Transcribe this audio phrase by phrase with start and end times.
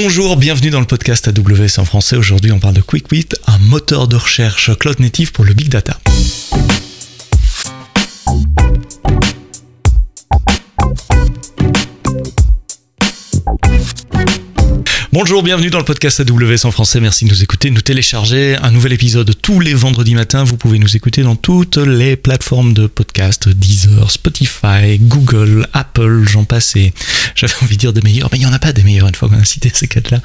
[0.00, 2.14] Bonjour, bienvenue dans le podcast AWS en français.
[2.14, 5.98] Aujourd'hui, on parle de QuickWit, un moteur de recherche cloud native pour le big data.
[15.20, 17.00] Bonjour, bienvenue dans le podcast AWS en français.
[17.00, 18.54] Merci de nous écouter, de nous télécharger.
[18.62, 20.44] Un nouvel épisode tous les vendredis matins.
[20.44, 26.44] Vous pouvez nous écouter dans toutes les plateformes de podcast Deezer, Spotify, Google, Apple, j'en
[26.44, 26.74] passe.
[27.34, 29.14] J'avais envie de dire des meilleurs, mais il n'y en a pas des meilleurs une
[29.16, 30.20] fois qu'on a cité ces quatre-là.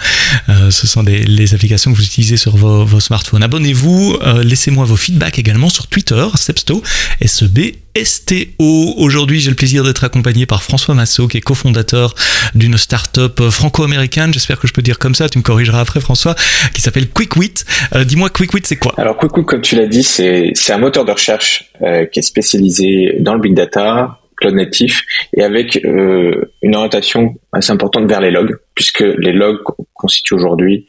[0.49, 3.41] Euh, ce sont des, les applications que vous utilisez sur vos, smartphones.
[3.41, 6.83] Abonnez-vous, euh, laissez-moi vos feedbacks également sur Twitter, Stepsto,
[7.25, 8.95] SEB STO.
[8.97, 12.15] Aujourd'hui, j'ai le plaisir d'être accompagné par François Massot, qui est cofondateur
[12.55, 14.33] d'une start-up franco-américaine.
[14.33, 15.29] J'espère que je peux dire comme ça.
[15.29, 16.35] Tu me corrigeras après, François,
[16.73, 17.53] qui s'appelle QuickWit.
[17.95, 18.93] Euh, dis-moi, QuickWit, c'est quoi?
[18.97, 23.17] Alors, QuickWit, comme tu l'as dit, c'est un moteur de recherche euh, qui est spécialisé
[23.19, 25.03] dans le big data, cloud natif,
[25.37, 29.59] et avec euh, une orientation assez importante vers les logs, puisque les logs
[29.93, 30.87] constituent aujourd'hui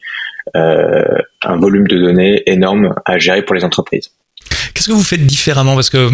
[0.53, 4.11] un volume de données énorme à gérer pour les entreprises.
[4.73, 5.75] Qu'est-ce que vous faites différemment?
[5.75, 6.09] Parce que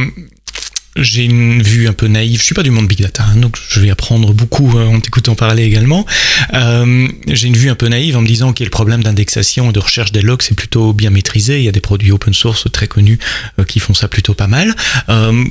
[0.97, 2.39] j'ai une vue un peu naïve.
[2.39, 5.00] Je suis pas du monde big data, hein, donc je vais apprendre beaucoup euh, en
[5.00, 6.06] t'écoutant parler également.
[6.53, 9.73] Euh, j'ai une vue un peu naïve en me disant que le problème d'indexation et
[9.73, 11.59] de recherche des logs c'est plutôt bien maîtrisé.
[11.59, 13.19] Il y a des produits open source très connus
[13.59, 14.73] euh, qui font ça plutôt pas mal.
[15.09, 15.45] Euh,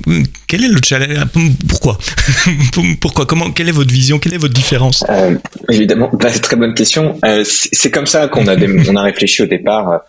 [0.47, 1.27] quel est le challenge
[1.69, 1.99] Pourquoi?
[3.01, 3.25] Pourquoi?
[3.25, 4.19] Comment Quelle est votre vision?
[4.19, 5.05] Quelle est votre différence?
[5.09, 5.37] Euh,
[5.71, 7.19] Évidemment, bah, très bonne question.
[7.45, 10.01] c'est comme ça qu'on a on a réfléchi au départ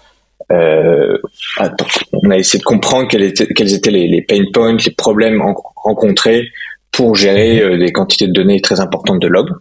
[0.51, 1.17] euh,
[2.13, 5.41] on a essayé de comprendre quels étaient, les, pain points, les problèmes
[5.75, 6.47] rencontrés
[6.91, 9.51] pour gérer euh, des quantités de données très importantes de logs.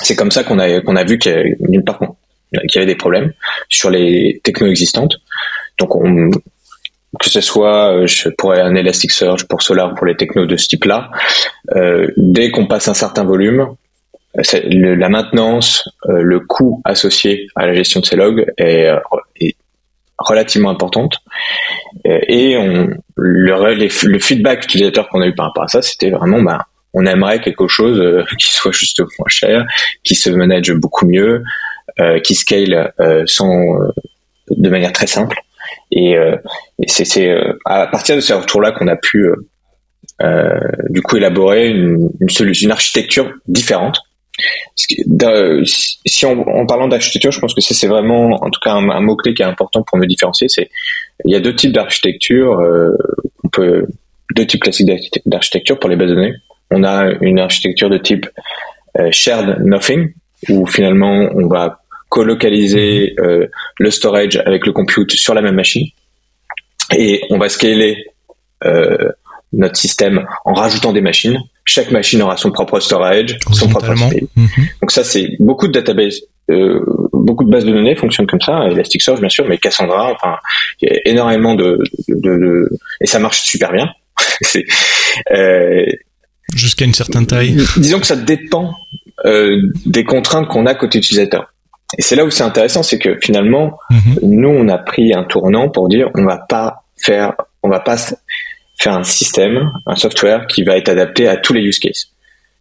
[0.00, 1.34] C'est comme ça qu'on a, vu qu'il y
[2.78, 3.32] avait, des problèmes
[3.68, 5.16] sur les technos existantes.
[5.78, 6.30] Donc, on,
[7.18, 11.10] que ce soit euh, pour un Elasticsearch, pour Solar, pour les technos de ce type-là,
[11.74, 13.74] euh, dès qu'on passe un certain volume,
[14.54, 18.88] la maintenance, le coût associé à la gestion de ces logs est
[20.18, 21.18] relativement importante.
[22.06, 26.10] Euh, et on, le, le feedback utilisateur qu'on a eu par rapport à ça, c'était
[26.10, 29.66] vraiment, bah, on aimerait quelque chose euh, qui soit juste moins cher,
[30.04, 31.42] qui se manage beaucoup mieux,
[32.00, 33.62] euh, qui scale euh, sans,
[34.50, 35.38] de manière très simple.
[35.90, 36.14] Et,
[36.78, 37.30] et c'est
[37.64, 39.26] à partir de ce retour-là qu'on a pu
[40.90, 44.00] du coup élaborer une, une, solution, une architecture différente
[44.74, 49.34] si en, parlant d'architecture, je pense que c'est vraiment, en tout cas, un, mot clé
[49.34, 50.48] qui est important pour me différencier.
[50.48, 50.70] C'est
[51.24, 52.60] il y a deux types d'architecture.
[52.60, 52.96] Euh,
[54.36, 54.88] deux types classiques
[55.26, 56.34] d'architecture pour les bases de données.
[56.70, 58.26] On a une architecture de type
[58.98, 60.12] euh, shared nothing,
[60.48, 63.46] où finalement on va colocaliser euh,
[63.78, 65.86] le storage avec le compute sur la même machine,
[66.94, 68.04] et on va scaler
[69.52, 71.38] notre système en rajoutant des machines
[71.68, 73.92] chaque machine aura son propre storage, son propre.
[73.92, 74.48] Mhm.
[74.80, 76.80] Donc ça, c'est beaucoup de databases, euh,
[77.12, 78.68] beaucoup de bases de données fonctionnent comme ça.
[78.70, 80.36] Elasticsearch, bien sûr, mais Cassandra, enfin,
[80.80, 81.78] il y a énormément de,
[82.08, 82.70] de, de,
[83.02, 83.90] et ça marche super bien.
[85.30, 85.84] euh,
[86.54, 87.54] jusqu'à une certaine taille.
[87.76, 88.72] Disons que ça dépend
[89.26, 91.52] euh, des contraintes qu'on a côté utilisateur.
[91.98, 94.18] Et c'est là où c'est intéressant, c'est que finalement, mhm.
[94.22, 97.96] nous, on a pris un tournant pour dire, on va pas faire, on va pas
[98.78, 102.08] faire un système, un software qui va être adapté à tous les use cases.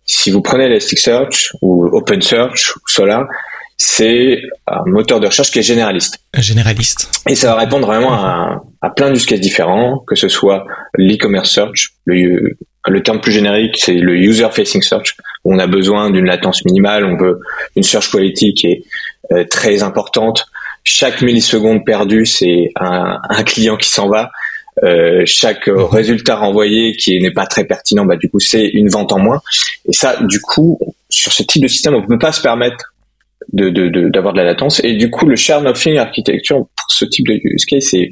[0.06, 3.26] Si vous prenez Elasticsearch ou OpenSearch ou Solar,
[3.78, 6.18] c'est un moteur de recherche qui est généraliste.
[6.36, 7.12] Généraliste.
[7.30, 11.52] Et ça va répondre vraiment à, à plein d'use cases différents, que ce soit l'e-commerce
[11.52, 12.58] search, le,
[12.88, 17.06] le terme plus générique, c'est le user-facing search, où on a besoin d'une latence minimale,
[17.06, 17.40] on veut
[17.76, 18.84] une search quality qui est
[19.32, 20.48] euh, très importante.
[20.84, 24.32] Chaque milliseconde perdue, c'est un, un client qui s'en va.
[24.84, 25.86] Euh, chaque mhm.
[25.86, 29.42] résultat renvoyé qui n'est pas très pertinent, bah du coup c'est une vente en moins.
[29.88, 30.80] Et ça, du coup,
[31.10, 32.94] sur ce type de système, on ne peut pas se permettre
[33.54, 33.70] de
[34.10, 34.82] d'avoir de, de, la latence.
[34.84, 38.12] Et du coup, le share nothing architecture pour ce type de use case, c'est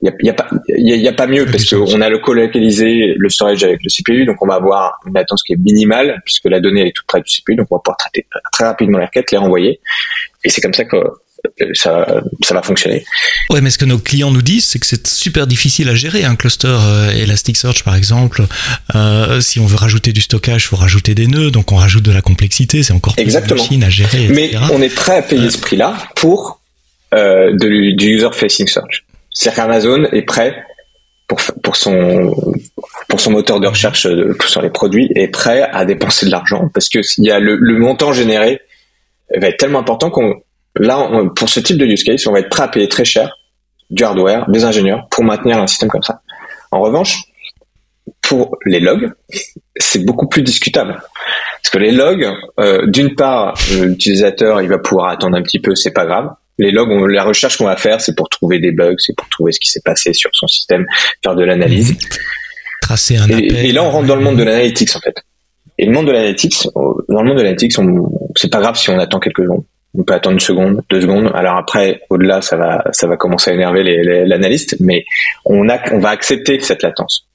[0.00, 3.14] il y a, y a, pas y a, pas mieux parce qu'on a le colocalisé
[3.16, 6.44] le storage avec le CPU, donc on va avoir une latence qui est minimale puisque
[6.44, 9.06] la donnée est toute près du CPU, donc on va pouvoir traiter très rapidement les
[9.06, 9.80] requêtes, les renvoyer.
[10.44, 10.98] Et c'est comme ça que
[11.74, 13.04] ça, ça va fonctionner.
[13.50, 16.24] Ouais, mais ce que nos clients nous disent, c'est que c'est super difficile à gérer
[16.24, 18.42] un cluster euh, Elasticsearch, par exemple.
[18.94, 22.04] Euh, si on veut rajouter du stockage, il faut rajouter des nœuds, donc on rajoute
[22.04, 23.62] de la complexité, c'est encore plus Exactement.
[23.62, 24.24] machine à gérer.
[24.24, 24.34] Etc.
[24.34, 26.60] Mais on est prêt à payer ce prix-là pour
[27.14, 29.04] euh, de, du user-facing search.
[29.30, 30.64] C'est-à-dire qu'Amazon est prêt
[31.28, 32.34] pour, pour son
[33.08, 34.06] pour son moteur de recherche
[34.46, 37.56] sur les produits est prêt à dépenser de l'argent parce que il y a le,
[37.56, 38.60] le montant généré
[39.36, 40.42] va être tellement important qu'on
[40.78, 43.32] Là, pour ce type de use case, on va être prêt à payer très cher
[43.90, 46.20] du hardware, des ingénieurs pour maintenir un système comme ça.
[46.70, 47.22] En revanche,
[48.22, 49.10] pour les logs,
[49.76, 51.00] c'est beaucoup plus discutable.
[51.62, 52.28] Parce que les logs,
[52.60, 56.30] euh, d'une part, l'utilisateur, il va pouvoir attendre un petit peu, c'est pas grave.
[56.58, 59.52] Les logs, la recherche qu'on va faire, c'est pour trouver des bugs, c'est pour trouver
[59.52, 60.86] ce qui s'est passé sur son système,
[61.22, 61.96] faire de l'analyse.
[62.82, 63.56] Tracer un appel.
[63.56, 65.14] Et, là, on rentre dans le monde de l'analytics, en fait.
[65.78, 67.76] Et le monde de l'analytics, dans le monde de l'analytics,
[68.34, 69.64] c'est pas grave si on attend quelques secondes.
[69.94, 71.30] On peut attendre une seconde, deux secondes.
[71.34, 73.82] Alors après, au-delà, ça va, ça va commencer à énerver
[74.26, 75.04] l'analyste, mais
[75.44, 77.26] on a, on va accepter cette latence.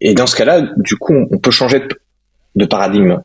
[0.00, 1.82] Et dans ce cas-là, du coup, on peut changer
[2.56, 3.20] de, paradigme.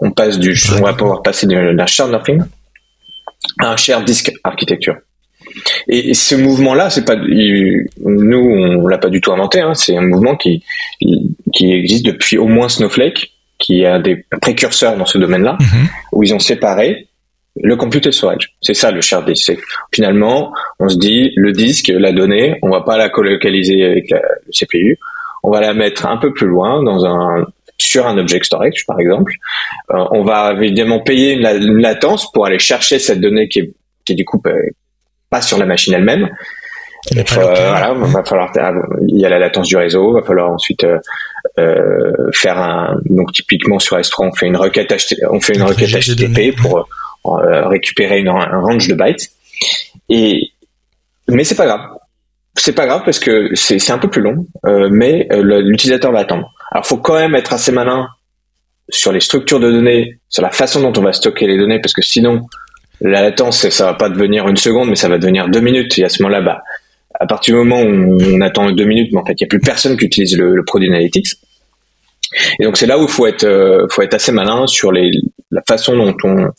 [0.00, 2.42] On passe du, on va pouvoir passer d'un shared nothing
[3.60, 4.96] à un shared disk architecture.
[5.88, 9.60] Et ce mouvement-là, c'est pas nous, on l'a pas du tout inventé.
[9.60, 10.64] Hein, c'est un mouvement qui
[11.52, 15.88] qui existe depuis au moins Snowflake, qui a des précurseurs dans ce domaine-là, mm-hmm.
[16.12, 17.08] où ils ont séparé
[17.56, 18.54] le compute et storage.
[18.60, 19.52] C'est ça le shared disk.
[19.92, 24.20] Finalement, on se dit le disque, la donnée, on va pas la colocaliser avec le
[24.52, 24.98] CPU,
[25.42, 27.46] on va la mettre un peu plus loin dans un
[27.78, 29.34] sur un object storage par exemple.
[29.90, 34.12] Euh, on va évidemment payer une, latence pour aller chercher cette donnée qui est, qui
[34.12, 34.52] est du coup euh,
[35.30, 36.30] pas sur la machine elle-même.
[37.16, 38.52] Euh, voilà, va falloir
[39.08, 40.86] il y a la latence du réseau, va falloir ensuite
[41.58, 44.94] euh, faire un donc typiquement sur S3 on fait une requête
[45.30, 46.82] on fait une requête HTTP pour euh,
[47.24, 49.30] récupérer une, un range de bytes.
[50.08, 50.52] Et
[51.28, 51.80] mais c'est pas grave.
[52.56, 56.20] C'est pas grave parce que c'est un peu plus long, euh, mais euh, l'utilisateur va
[56.20, 56.52] attendre.
[56.70, 58.08] Alors, faut quand même être assez malin
[58.90, 61.94] sur les structures de données, sur la façon dont on va stocker les données, parce
[61.94, 62.42] que sinon,
[63.00, 65.98] la latence, ça va pas devenir une seconde, mais ça va devenir deux minutes.
[65.98, 66.62] Et à ce moment-là, bah,
[67.18, 69.48] à partir du moment où on attend deux minutes, mais en fait, il n'y a
[69.48, 71.36] plus personne qui utilise le, le produit Analytics.
[72.60, 75.10] Et donc, c'est là où il faut être, faut être assez malin sur les,
[75.50, 76.50] la façon dont on,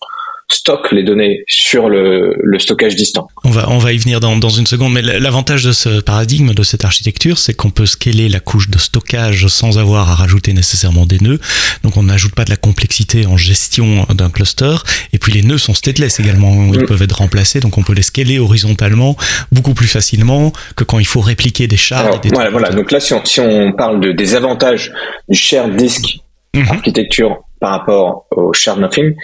[0.51, 3.27] stocke les données sur le, le, stockage distant.
[3.43, 6.53] On va, on va y venir dans, dans une seconde, mais l'avantage de ce paradigme,
[6.53, 10.53] de cette architecture, c'est qu'on peut scaler la couche de stockage sans avoir à rajouter
[10.53, 11.39] nécessairement des nœuds.
[11.83, 14.75] Donc on n'ajoute pas de la complexité en gestion d'un cluster.
[15.11, 16.85] Et puis les nœuds sont stateless également, ils mm.
[16.85, 19.15] peuvent être remplacés, donc on peut les scaler horizontalement
[19.51, 22.21] beaucoup plus facilement que quand il faut répliquer des shards.
[22.31, 24.91] voilà, voilà, donc là si on, si on parle de, des avantages
[25.29, 26.19] du shared disk
[26.55, 26.69] mm-hmm.
[26.69, 29.15] architecture par rapport au shared nothing,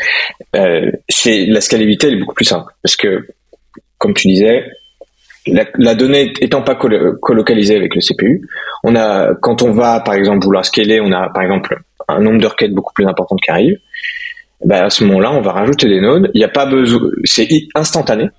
[0.55, 3.27] euh, c'est la scalabilité est beaucoup plus simple parce que
[3.97, 4.63] comme tu disais,
[5.45, 8.47] la, donnée étant pas colocalisée avec le CPU,
[8.85, 12.39] on a quand on va par exemple vouloir scaler, on a par exemple un nombre
[12.39, 13.77] de requêtes beaucoup plus important qui arrive.
[14.63, 16.31] Ben à ce moment-là, on va rajouter des nodes.
[16.33, 18.29] Il n'y a pas besoin, c'est instantané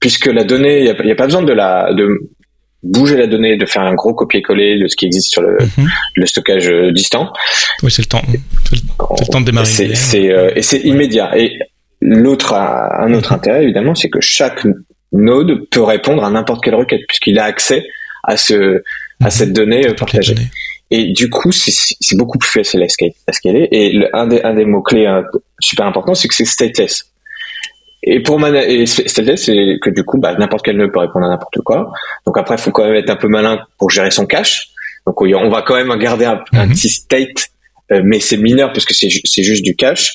[0.00, 1.92] puisque la donnée, il n'y a, pas besoin de la
[2.84, 5.88] bouger la donnée, de faire un gros copier-coller de ce qui existe sur le, mhm.
[6.14, 7.32] le stockage euh, distant.
[7.82, 8.22] Oui, c'est le temps.
[8.68, 9.66] C'est le, temps de démarrer.
[9.66, 11.36] C'est, euh, et c'est immédiat.
[11.36, 11.58] Et
[12.00, 14.66] l'autre, un autre intérêt évidemment, c'est que chaque
[15.12, 17.86] node peut répondre à n'importe quelle requête puisqu'il a accès
[18.22, 18.82] à ce
[19.20, 19.30] à mhm.
[19.30, 20.34] cette donnée euh, partagée.
[20.90, 23.68] Et du coup, c'est beaucoup plus facile à scaler.
[23.72, 25.10] Et un des, un des mots clés
[25.58, 27.13] super importants, c'est que c'est stateless.
[28.06, 31.58] Et pour et c'est que du coup, bah, n'importe quel nœud peut répondre à n'importe
[31.64, 31.90] quoi.
[32.26, 34.68] Donc après, il faut quand même être un peu malin pour gérer son cache.
[35.06, 36.70] Donc on va quand même garder un, mhm.
[36.70, 37.48] petit state,
[37.92, 40.14] euh, mais c'est mineur parce que c'est juste du cache.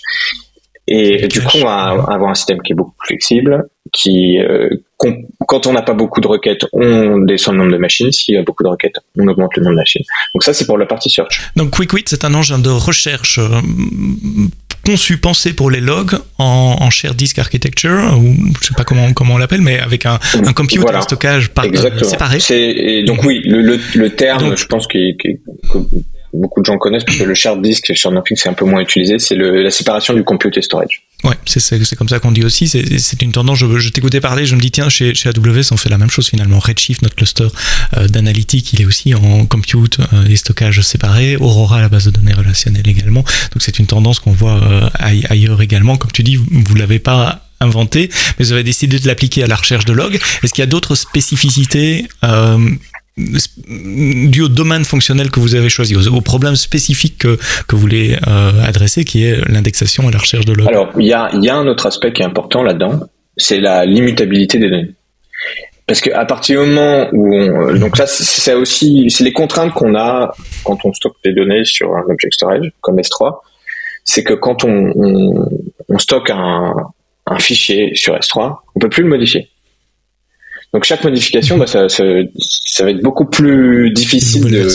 [0.91, 4.69] Et du coup, on va avoir un système qui est beaucoup plus flexible, qui, euh,
[4.97, 8.11] quand on n'a pas beaucoup de requêtes, on descend le nombre de machines.
[8.11, 10.03] S'il y a beaucoup de requêtes, on augmente le nombre de machines.
[10.33, 11.51] Donc ça, c'est pour la partie search.
[11.55, 13.61] Donc QuickWit, c'est un engin de recherche euh,
[14.89, 19.13] conçu, pensé pour les logs en, en share disk architecture, ou je sais pas comment,
[19.13, 20.99] comment on l'appelle, mais avec un, un computer voilà.
[20.99, 22.39] un stockage par, euh, séparé.
[22.49, 24.97] Et donc oui, le, le, le terme, je pense que,
[26.33, 28.81] beaucoup de gens connaissent parce que le share disk sur Nothing c'est un peu moins
[28.81, 31.03] utilisé, c'est la séparation du compute et storage.
[31.25, 32.67] Ouais, c'est comme ça qu'on dit aussi.
[32.67, 33.59] C'est une tendance.
[33.59, 36.09] Je, je t'écoutais parler, je me dis tiens, chez, chez AWS on fait la même
[36.09, 36.59] chose finalement.
[36.59, 37.47] Redshift, notre cluster
[37.97, 41.35] euh, d'analytique, il est aussi en compute euh, et stockage séparés.
[41.35, 43.23] Aurora, la base de données relationnelle également.
[43.51, 45.97] Donc c'est une tendance qu'on voit euh, ailleurs également.
[45.97, 49.47] Comme tu dis, vous, vous l'avez pas inventé, mais vous avez décidé de l'appliquer à
[49.47, 50.19] la recherche de logs.
[50.43, 52.69] Est-ce qu'il y a d'autres spécificités euh,
[53.67, 58.17] dû au domaine fonctionnel que vous avez choisi, au, problème spécifique que, que vous voulez
[58.27, 61.49] euh, adresser, qui est l'indexation et la recherche de logs Alors, il y a, y
[61.49, 63.01] a un autre aspect qui est important là-dedans,
[63.37, 64.93] c'est la limitabilité des données.
[65.89, 69.95] Parce qu'à partir du moment où on, donc ça c'est aussi c'est les contraintes qu'on
[69.95, 73.39] a quand on stocke des données sur un object storage comme S3,
[74.03, 75.49] c'est que quand on, on,
[75.89, 76.75] on stocke un,
[77.25, 79.49] un, fichier sur S3, on peut plus le modifier.
[80.73, 82.03] Donc chaque modification, bah, ça, ça,
[82.37, 84.67] ça, va être beaucoup plus difficile de.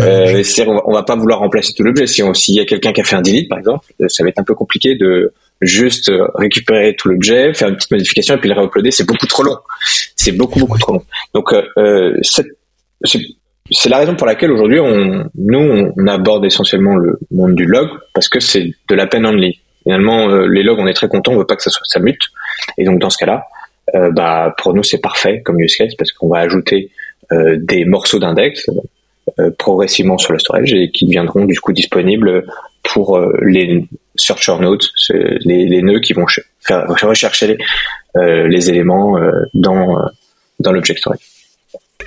[0.00, 2.06] Euh, on, va, on va pas vouloir remplacer tout l'objet.
[2.06, 4.38] Si s'il y a quelqu'un qui a fait un delete, par exemple, ça va être
[4.38, 8.54] un peu compliqué de juste récupérer tout l'objet, faire une petite modification et puis le
[8.54, 8.90] réuploader.
[8.92, 9.56] C'est beaucoup trop long.
[10.16, 11.02] C'est beaucoup beaucoup trop long.
[11.34, 12.16] Donc euh, euh
[13.70, 17.88] c'est la raison pour laquelle aujourd'hui, on, nous, on aborde essentiellement le monde du log
[18.14, 19.60] parce que c'est de la peine only.
[19.82, 21.98] Finalement, euh, les logs, on est très content, on veut pas que ça, soit, ça
[21.98, 22.22] mute.
[22.78, 23.44] Et donc, dans ce cas-là,
[23.94, 26.90] euh, bah, pour nous, c'est parfait comme use case parce qu'on va ajouter
[27.32, 28.68] euh, des morceaux d'index
[29.56, 32.44] progressivement sur le storage et qui deviendront du coup disponibles
[32.82, 33.86] pour les
[34.16, 34.82] searcher nodes,
[35.44, 36.26] les, nœuds qui vont
[36.60, 37.56] faire rechercher
[38.16, 39.16] les, les éléments
[39.54, 39.96] dans,
[40.58, 41.20] dans l'object storage.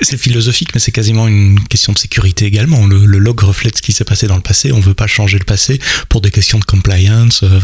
[0.02, 2.86] C'est philosophique, mais c'est quasiment une question de sécurité également.
[2.86, 4.72] Le, log reflète ce qui s'est passé dans le passé.
[4.72, 5.80] On veut pas changer le passé
[6.10, 7.60] pour des questions de compliance euh,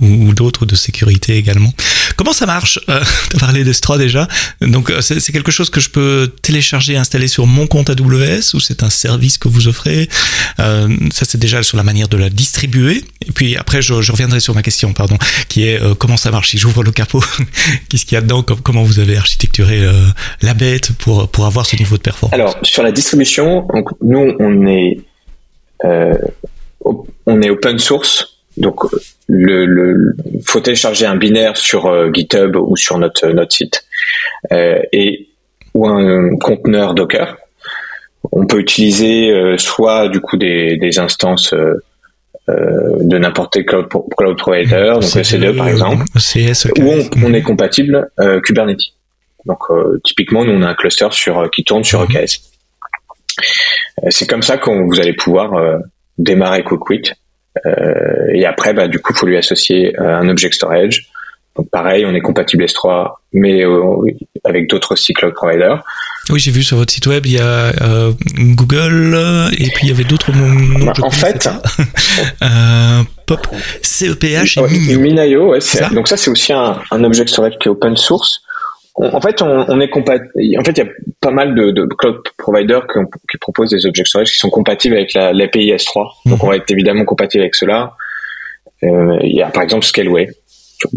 [0.00, 1.72] ou, d'autres de sécurité également.
[2.16, 3.00] Comment ça marche euh,
[3.30, 4.28] Tu as parlé d'S3 déjà?
[4.60, 8.54] Donc euh, c'est quelque chose que je peux télécharger et installer sur mon compte AWS
[8.54, 10.08] ou c'est un service que vous offrez?
[10.58, 13.04] Ça c'est déjà sur la manière de la distribuer.
[13.26, 15.16] Et puis après je, reviendrai sur ma question, pardon,
[15.48, 16.50] qui est comment ça marche?
[16.50, 17.22] Si j'ouvre le capot
[17.88, 18.42] Qu'est-ce qu'il y a dedans?
[18.42, 19.88] Comment vous avez architecturé
[20.42, 22.34] la bête pour pour avoir avoir ce niveau de performance?
[22.34, 23.68] Alors sur la distribution,
[24.00, 25.00] nous on est
[25.84, 26.16] euh,
[27.26, 28.80] on est open source, donc
[29.28, 33.84] le, le faut télécharger un binaire sur euh, GitHub ou sur notre notre site
[34.52, 35.28] euh, et
[35.74, 37.36] ou un conteneur Docker.
[38.30, 41.54] On peut utiliser soit du coup des, des instances
[42.46, 46.04] de n'importe quel cloud, cloud provider, donc EC2 par exemple,
[46.78, 48.10] ou on, on, est compatible
[48.44, 48.92] Kubernetes.
[49.46, 52.16] Donc euh, typiquement, nous on a un cluster sur euh, qui tourne sur mhm.
[52.16, 52.40] EKS.
[54.02, 55.52] Euh, c'est comme ça que vous allez pouvoir
[56.18, 57.14] démarrer QuickWit.
[58.34, 61.08] Et après, bah, du coup, faut lui associer un object storage.
[61.54, 63.62] Donc pareil, on est compatible S3, mais
[64.44, 65.84] avec d'autres cloud providers.
[66.30, 67.72] Oui, j'ai vu sur votre site web, il y a
[68.38, 69.18] Google
[69.52, 70.86] et puis il y avait d'autres noms.
[70.86, 71.48] Bah, en fait,
[73.26, 73.46] Pop,
[73.82, 75.50] CEPH et ouais, Minayo.
[75.50, 75.58] ouais,
[75.92, 78.40] donc ça c'est aussi un, un object storage qui est open source
[78.94, 80.30] en fait, on, est compatible.
[80.58, 82.86] En fait, il y a pas mal de, de cloud providers
[83.30, 86.10] qui, proposent des objets storage qui sont compatibles avec l'API S3.
[86.26, 86.38] Donc, mhm.
[86.42, 87.94] on va être évidemment compatible avec cela.
[88.82, 90.28] Euh, il y a par exemple Scaleway,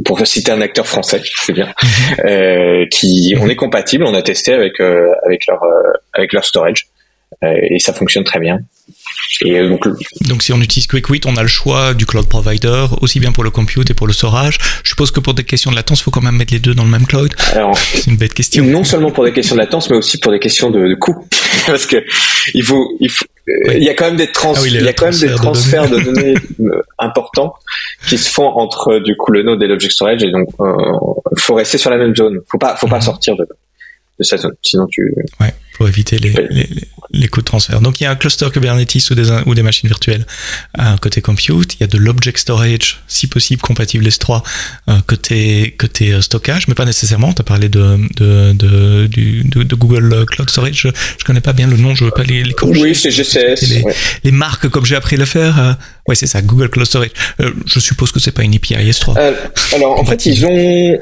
[0.04, 2.26] pour citer un acteur français, c'est bien, mhm.
[2.26, 4.04] euh, qui on est compatible.
[4.06, 6.88] On a testé avec euh, avec leur euh, avec leur storage
[7.44, 8.60] euh, et ça fonctionne très bien.
[9.42, 9.88] Et euh, donc,
[10.22, 13.44] donc, si on utilise QuickWit, on a le choix du cloud provider, aussi bien pour
[13.44, 14.58] le compute et pour le storage.
[14.84, 16.74] Je suppose que pour des questions de latence, il faut quand même mettre les deux
[16.74, 17.34] dans le même cloud.
[17.76, 18.64] C'est une bête question.
[18.64, 21.28] Non seulement pour des questions de latence, mais aussi pour des questions de, de coût.
[21.66, 22.04] Parce que
[22.54, 23.26] il faut, il faut,
[23.74, 25.90] il y a quand même des, trans ah il y a quand même des transferts
[25.90, 27.56] de données, euh, importants
[28.08, 30.74] qui se font entre du coup le node et l'object storage et donc euh,
[31.38, 32.40] faut rester sur la même zone.
[32.50, 33.02] Faut pas, faut pas mhm.
[33.02, 33.48] sortir de,
[34.20, 34.56] de cette zone.
[34.62, 35.14] Sinon tu.
[35.40, 36.70] Ouais pour éviter les, les,
[37.12, 37.82] les, coûts de transfert.
[37.82, 40.26] Donc il y a un cluster Kubernetes ou des, ou des machines virtuelles
[40.80, 44.42] euh, côté compute, il y a de l'object storage, si possible compatible S3
[44.90, 47.34] euh, côté, côté euh, stockage, mais pas nécessairement.
[47.34, 50.90] Tu as parlé de, de, de, du, de, Google Cloud Storage, je,
[51.20, 53.62] je connais pas bien le nom, je veux pas les, les Oui, c'est GCS.
[53.70, 53.84] Les,
[54.24, 55.60] les, marques comme j'ai appris à le faire.
[55.60, 55.74] Euh,
[56.08, 57.12] ouais, c'est ça, Google Cloud Storage.
[57.42, 59.18] Euh, je suppose que c'est pas une API S3.
[59.76, 61.00] alors en fait, ils ont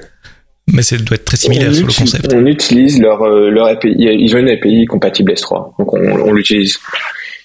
[0.67, 2.33] mais ça doit être très similaire sur le concept.
[2.33, 3.95] On utilise leur, euh, leur API.
[3.97, 5.77] Ils ont une API compatible S3.
[5.77, 6.79] Donc on, on l'utilise.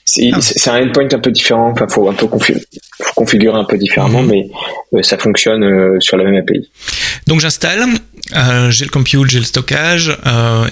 [0.05, 0.73] C'est ah.
[0.73, 1.71] un endpoint un peu différent.
[1.71, 2.65] Enfin, faut un peu configurer,
[3.03, 4.31] faut configurer un peu différemment, mhm.
[4.31, 4.49] mais
[4.95, 6.71] euh, ça fonctionne euh, sur la même API.
[7.27, 7.85] Donc j'installe,
[8.35, 10.17] euh, j'ai le compute, j'ai le stockage,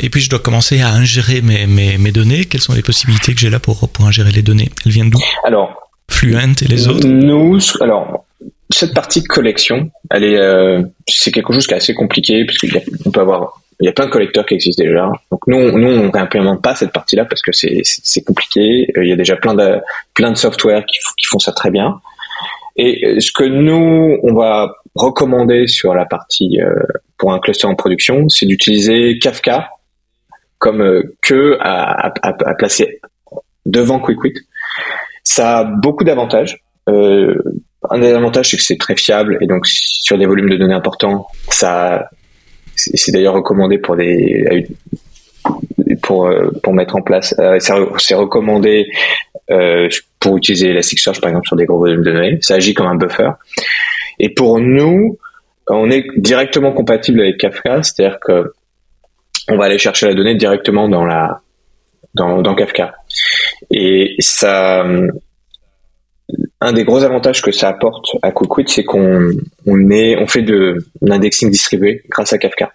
[0.01, 2.47] et puis je dois commencer à ingérer mes, mes, mes données.
[2.47, 4.71] Quelles sont les possibilités que j'ai là pour, pour ingérer les données?
[4.87, 5.21] Elles viennent d'où?
[5.45, 7.07] Alors, Fluent et les autres?
[7.07, 8.26] Nous, alors
[8.71, 13.11] cette partie collection, elle est, euh, c'est quelque chose qui est assez compliqué puisqu'il on
[13.11, 15.11] peut avoir, il y a plein de collecteurs qui existent déjà.
[15.31, 18.91] Donc nous, nous, on réimplémente pas cette partie-là parce que c'est, c'est compliqué.
[18.97, 19.79] Il y a déjà plein de,
[20.15, 22.01] plein de software qui, font ça très bien.
[22.77, 26.75] Et euh, ce que nous, on va recommander sur la partie euh,
[27.19, 29.71] pour un cluster en production, c'est d'utiliser Kafka
[30.59, 33.01] comme que à, à, à, placer
[33.67, 34.35] devant QuickWit.
[35.23, 36.59] Ça a beaucoup d'avantages.
[36.89, 37.35] Euh,
[37.91, 40.75] un des avantages, c'est que c'est très fiable et donc sur des volumes de données
[40.75, 42.09] importants, ça,
[42.75, 44.67] c'est d'ailleurs recommandé pour des,
[46.03, 47.35] pour euh, pour mettre en place.
[47.39, 47.59] Euh,
[47.99, 48.87] c'est recommandé
[49.51, 49.89] euh,
[50.21, 52.39] pour utiliser Elasticsearch par exemple sur des gros volumes de données.
[52.41, 53.31] Ça agit comme un buffer.
[54.19, 55.19] Et pour nous,
[55.69, 58.53] on est directement compatible avec Kafka, c'est-à-dire que
[59.49, 61.41] on va aller chercher la donnée directement dans la
[62.15, 62.95] dans, dans Kafka.
[63.71, 64.87] Et ça
[66.61, 69.31] un des gros avantages que ça apporte à QuickWit, c'est qu'on
[69.67, 72.73] on est, on fait de l'indexing distribué grâce à Kafka.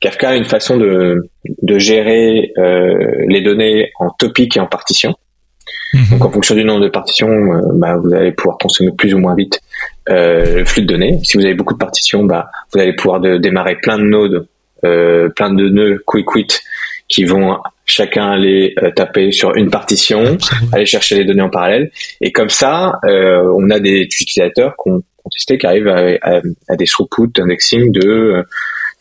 [0.00, 1.30] Kafka a une façon de,
[1.62, 5.14] de gérer euh, les données en topic et en partition.
[5.92, 6.04] Mhm.
[6.10, 9.18] Donc en fonction du nombre de partitions, euh, bah, vous allez pouvoir consommer plus ou
[9.18, 9.60] moins vite
[10.08, 11.18] euh, le flux de données.
[11.22, 14.46] Si vous avez beaucoup de partitions, bah, vous allez pouvoir de, démarrer plein de nodes,
[14.84, 16.48] euh, plein de nœuds QuickWit
[17.10, 20.38] qui vont chacun allait euh, taper sur une partition,
[20.72, 21.90] aller chercher les données en parallèle.
[22.20, 25.02] Et comme ça, euh, on a des utilisateurs qui ont,
[25.32, 28.44] testé qui arrivent à, à, des throughput d'indexing de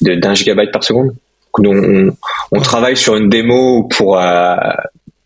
[0.02, 1.12] d'un gigabyte par seconde.
[1.58, 2.12] Donc on,
[2.52, 4.56] on, travaille sur une démo pour euh,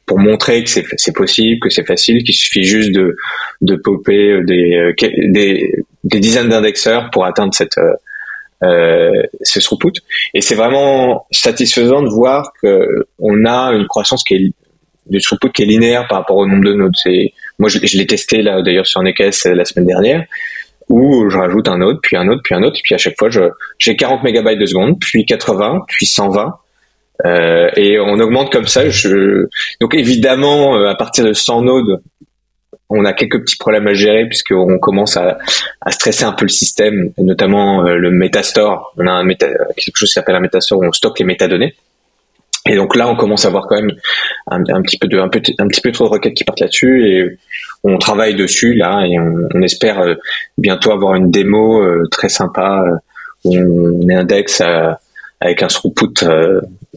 [0.06, 3.18] pour montrer que c'est possible, que c'est facile, qu'il suffit juste de
[3.62, 4.94] de popper des
[5.30, 5.74] des,
[6.04, 7.78] des dizaines d'indexeurs pour atteindre cette
[8.64, 9.94] euh, ce throughput.
[10.34, 14.54] Et c'est vraiment satisfaisant de voir que on a une croissance qui est
[15.08, 16.96] du throughput qui est linéaire par rapport au nombre de nodes.
[16.96, 20.26] C'est moi je, l'ai testé là d'ailleurs sur NKS la semaine dernière
[20.90, 23.30] où je rajoute un node, puis un autre, puis un autre, puis à chaque fois
[23.80, 26.54] j'ai 40 mégabytes de seconde, puis 80, puis 120.
[27.26, 28.90] Euh, et on augmente comme ça.
[28.90, 29.48] Je...
[29.80, 32.02] Donc évidemment, euh, à partir de 100 nodes,
[32.96, 35.38] on a quelques petits problèmes à gérer puisqu'on commence à,
[35.90, 38.94] stresser un peu le système, notamment euh, le Metastore.
[38.98, 41.76] On a un quelque chose qui s'appelle un Metastore où on stocke les métadonnées.
[42.66, 43.92] Et donc là, on commence à avoir quand même
[44.48, 47.38] un, petit peu de, un, petit peu trop de requêtes qui partent là-dessus et
[47.84, 50.14] on travaille dessus là et on, espère euh,
[50.58, 52.82] bientôt avoir une démo euh, très sympa
[53.44, 54.62] où on indexe
[55.42, 56.26] avec un throughput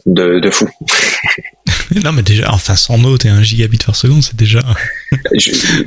[0.05, 0.69] de, de fou.
[2.03, 4.59] non, mais déjà, enfin, 100 notes et 1 gigabit par seconde, c'est déjà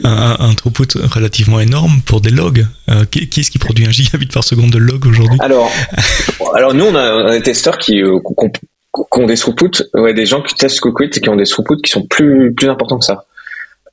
[0.04, 2.66] un, un, throughput relativement énorme pour des logs.
[2.88, 5.38] Euh, qui, est-ce qui produit un gigabit par seconde de log aujourd'hui?
[5.40, 5.70] Alors,
[6.54, 8.18] alors, nous, on a, des testeurs qui, euh,
[9.12, 11.90] ont des throughputs, ouais, des gens qui testent Cookit et qui ont des throughputs qui
[11.90, 13.24] sont plus, plus importants que ça.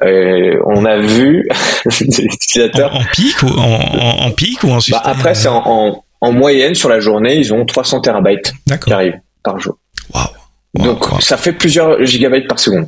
[0.03, 1.47] Euh, on a vu
[1.85, 2.95] des utilisateurs.
[2.95, 6.87] En, pic ou en, en, pic ou en bah Après, c'est en, en, moyenne sur
[6.87, 9.77] la journée, ils ont 300 terabytes qui arrivent par jour.
[10.13, 10.36] Waouh
[10.77, 12.87] donc ça fait plusieurs gigabytes par seconde.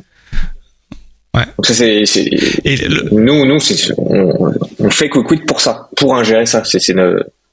[1.34, 1.44] Ouais.
[1.56, 2.04] Donc ça c'est,
[3.12, 3.58] nous nous
[3.98, 6.64] on, on, fait Quick pour ça, pour ingérer ça.
[6.64, 6.80] C'est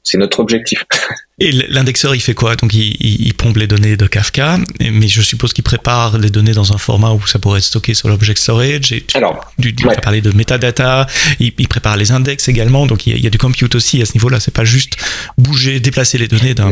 [0.07, 0.85] c'est notre objectif.
[1.39, 2.55] Et l'indexeur, il fait quoi?
[2.55, 6.53] Donc, il, il, pompe les données de Kafka, mais je suppose qu'il prépare les données
[6.53, 8.91] dans un format où ça pourrait être stocké sur l'object storage.
[8.91, 11.05] Et tu, Alors, tu, as parlé de metadata,
[11.39, 14.13] il, il, prépare les index également, donc il y, a, du compute aussi à ce
[14.13, 14.39] niveau-là.
[14.39, 14.93] C'est pas juste
[15.37, 16.69] bouger, déplacer les données d'un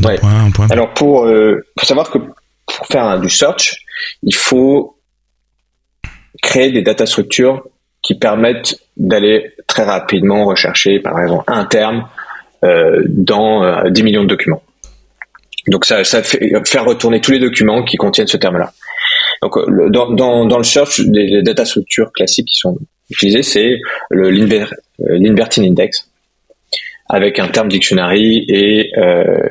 [0.00, 0.66] point à un point.
[0.70, 2.18] Alors, pour, euh, pour savoir que
[2.68, 3.84] pour faire du search,
[4.22, 4.98] il faut
[6.42, 7.64] créer des data structures
[8.02, 12.08] qui permettent d'aller très rapidement rechercher, par exemple, un terme
[12.64, 14.62] euh, dans 10 euh, millions de documents.
[15.66, 18.72] Donc ça, ça fait faire retourner tous les documents qui contiennent ce terme-là.
[19.42, 22.78] Donc euh, dans, dans, dans, le search, les, data structures classiques qui sont
[23.10, 23.78] utilisées, c'est
[24.10, 24.30] le
[24.98, 26.08] l'inverting index
[27.08, 29.48] avec un terme dictionary et euh,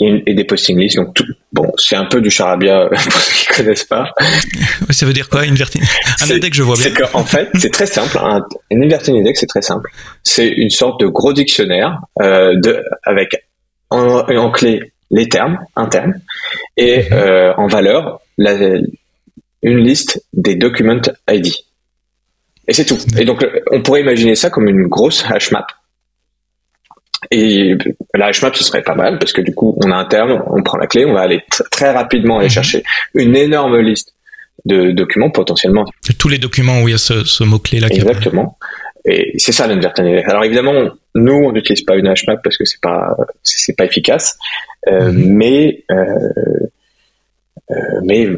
[0.00, 0.96] et, des posting lists.
[0.96, 4.12] Donc tout, bon, c'est un peu du charabia pour ceux qui connaissent pas.
[4.90, 5.82] Ça veut dire quoi, inverting
[6.20, 6.84] Un index, je vois bien.
[6.84, 8.18] C'est qu'en fait, c'est très simple.
[8.18, 9.88] Un, inverting index, c'est très simple.
[10.22, 13.36] C'est une sorte de gros dictionnaire euh, de avec
[13.90, 16.14] en, en, clé les termes, un terme,
[16.76, 17.08] et mhm.
[17.12, 18.54] euh, en valeur la,
[19.62, 21.52] une liste des document ID.
[22.66, 22.98] Et c'est tout.
[23.16, 25.66] Et donc, on pourrait imaginer ça comme une grosse hash map
[27.30, 27.74] et
[28.14, 30.62] la HMAP, ce serait pas mal parce que du coup, on a un terme, on
[30.62, 32.52] prend la clé, on va aller très rapidement aller mhm.
[32.52, 32.82] chercher
[33.14, 34.14] une énorme liste
[34.64, 35.84] de documents potentiellement.
[36.18, 37.88] Tous les documents où il y a ce, mot-clé là.
[37.88, 38.58] Exactement.
[39.06, 42.80] Et c'est ça l'inverting Alors évidemment, nous, on n'utilise pas une HMAP parce que c'est
[42.80, 44.38] pas c'est pas efficace,
[44.88, 45.34] euh, mhm.
[45.34, 45.94] mais euh,
[47.70, 48.28] euh, mais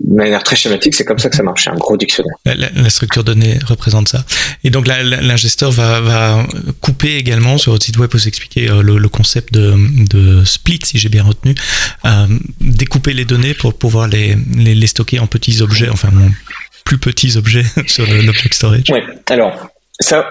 [0.00, 1.64] de manière très schématique, c'est comme ça que ça marche.
[1.64, 2.34] C'est un gros dictionnaire.
[2.44, 4.24] La, structure donnée représente ça.
[4.64, 6.46] Et donc l'ingesteur va, va,
[6.80, 9.74] couper également sur votre site web, vous expliquer euh, le, concept de,
[10.08, 11.54] de, split, si j'ai bien retenu,
[12.06, 12.26] euh,
[12.60, 16.10] découper les données pour pouvoir les, les, les, stocker en petits objets, enfin
[16.84, 18.90] plus petits objets sur l'object storage.
[18.90, 19.00] Oui.
[19.28, 20.30] Alors ça,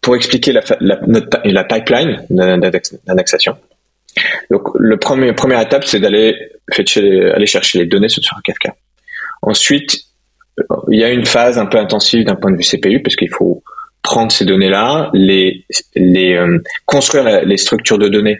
[0.00, 0.98] pour expliquer la, la,
[1.44, 3.56] la pipeline d'indexation.
[4.50, 6.34] Donc, le premier, première étape, c'est d'aller
[7.34, 8.74] aller chercher les données sur Kafka.
[9.42, 9.98] Ensuite,
[10.90, 13.30] il y a une phase un peu intensive d'un point de vue CPU, parce qu'il
[13.30, 13.62] faut
[14.02, 18.38] prendre ces données-là, les, les euh, construire les structures de données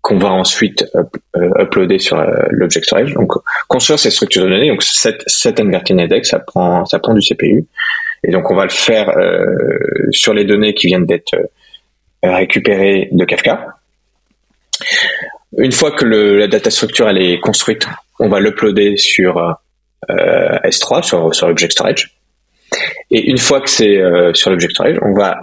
[0.00, 3.12] qu'on va ensuite euh, uploader sur euh, l'object storage.
[3.14, 3.32] Donc,
[3.68, 4.68] construire ces structures de données.
[4.68, 7.66] Donc, cette, cette index, ça prend, ça prend du CPU.
[8.24, 9.14] Et donc, on va le faire
[10.10, 11.34] sur les données qui viennent d'être
[12.22, 13.79] récupérées de Kafka.
[15.58, 17.86] Une fois que la data structure elle est construite,
[18.18, 22.16] on va l'uploader sur euh, S3, sur, sur l'object storage.
[23.10, 25.42] Et une fois que c'est euh, sur l'object storage, on va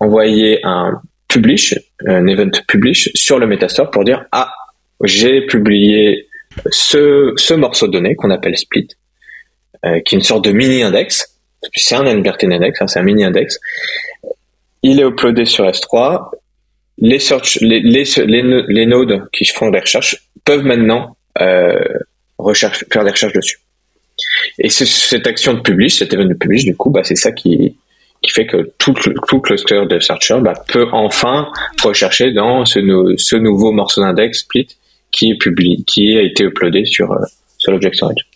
[0.00, 4.52] envoyer un publish, un event publish sur le Metastore pour dire ah
[5.04, 6.26] j'ai publié
[6.70, 8.88] ce, ce morceau de données qu'on appelle split,
[9.84, 11.38] euh, qui est une sorte de mini index.
[11.74, 13.58] C'est un inverted index, hein, c'est un mini index.
[14.82, 16.30] Il est uploadé sur S3
[17.00, 18.04] les search, les, les,
[18.68, 21.74] les, nodes qui font des recherches peuvent maintenant euh,
[22.54, 23.58] faire des recherches dessus.
[24.58, 27.76] Et cette action de publish, cet événement de publish, du coup, bah, c'est ça qui,
[28.22, 28.94] qui fait que tout,
[29.26, 31.50] tout cluster de searcher bah, peut enfin
[31.82, 32.80] rechercher dans ce,
[33.16, 34.68] ce nouveau morceau d'index split
[35.10, 37.24] qui est publié, qui a été uploadé sur, euh,
[37.58, 38.29] sur l'object storage.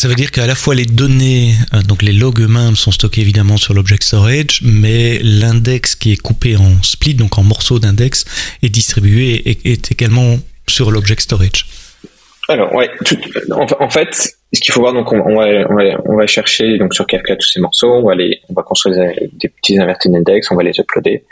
[0.00, 3.20] Ça veut dire qu'à la fois les données, euh, donc les logs eux-mêmes sont stockés
[3.20, 8.24] évidemment sur l'object storage, mais l'index qui est coupé en split, donc en morceaux d'index,
[8.62, 10.36] est distribué et est également
[10.68, 11.66] sur l'object storage.
[12.48, 12.88] Alors ouais,
[13.50, 14.14] en, fait,
[14.52, 15.66] ce qu'il faut voir, donc on, va,
[16.06, 20.10] on, va, chercher donc sur Kafka tous ces morceaux, on va construire des petits invertés
[20.10, 21.24] d'index, on va les uploader.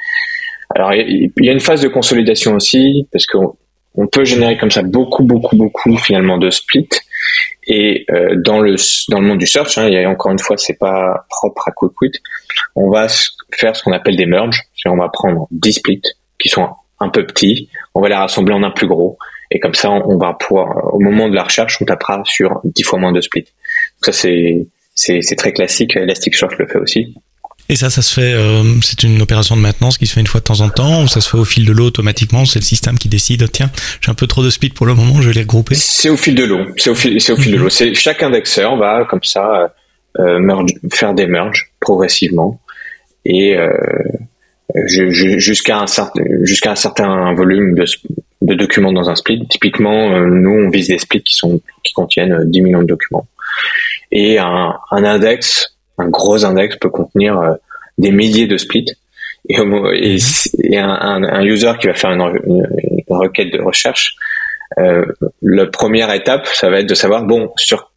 [0.75, 3.57] Alors il y, a une phase de consolidation aussi parce qu'on
[3.95, 6.89] on peut générer comme ça beaucoup, beaucoup, beaucoup finalement de splits.
[7.67, 8.77] Et euh, dans le
[9.09, 12.13] dans le monde du search, hein, a encore une fois, c'est pas propre à QuickWit.
[12.75, 13.09] On va
[13.53, 14.63] faire ce qu'on appelle des merges.
[14.87, 16.03] On va prendre 10 splits
[16.39, 16.69] qui sont
[17.01, 19.19] un peu petits, on va les rassembler en un plus gros,
[19.51, 22.83] et comme ça, on va pouvoir, au moment de la recherche, on tapera sur 10
[22.83, 23.53] fois moins de splits.
[24.03, 25.95] Ça, c'est c'est très classique.
[25.95, 27.15] Elasticsearch le fait aussi.
[27.69, 30.27] Et ça, ça se fait, euh, c'est une opération de maintenance qui se fait une
[30.27, 32.61] fois de temps en temps, ou ça se fait au fil de l'eau automatiquement, c'est
[32.61, 35.29] le système qui décide, tiens, j'ai un peu trop de speed pour le moment, je
[35.29, 35.75] vais les regrouper.
[35.75, 37.69] C'est au fil de l'eau, c'est au fil, c'est au fil de l'eau.
[37.69, 39.73] C'est chaque indexeur va comme ça
[40.19, 42.61] euh, merge, faire des merges progressivement
[43.27, 43.71] et euh,
[44.87, 47.85] jusqu'à un certain jusqu'à un certain volume de,
[48.41, 49.47] de documents dans un split.
[49.49, 53.27] Typiquement, euh, nous on vise des splits qui sont qui contiennent 10 millions de documents
[54.11, 57.55] et un, un index un gros index peut contenir euh,
[57.99, 58.97] des milliers de splits.
[59.49, 59.57] Et,
[60.59, 62.67] et, un, un, user qui va faire une,
[63.09, 64.17] requête de recherche,
[64.79, 65.05] euh,
[65.41, 67.93] la première étape, ça va être de savoir bon sur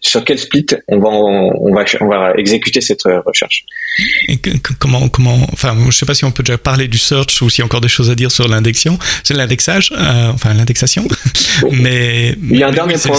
[0.00, 3.64] sur quel split on va, on va, on va exécuter cette recherche.
[4.28, 4.38] Et
[4.78, 7.60] comment, comment, enfin, je sais pas si on peut déjà parler du search ou s'il
[7.60, 11.06] y a encore des choses à dire sur l'indexion, c'est l'indexage, euh, enfin l'indexation.
[11.70, 13.16] mais il y a un dernier point.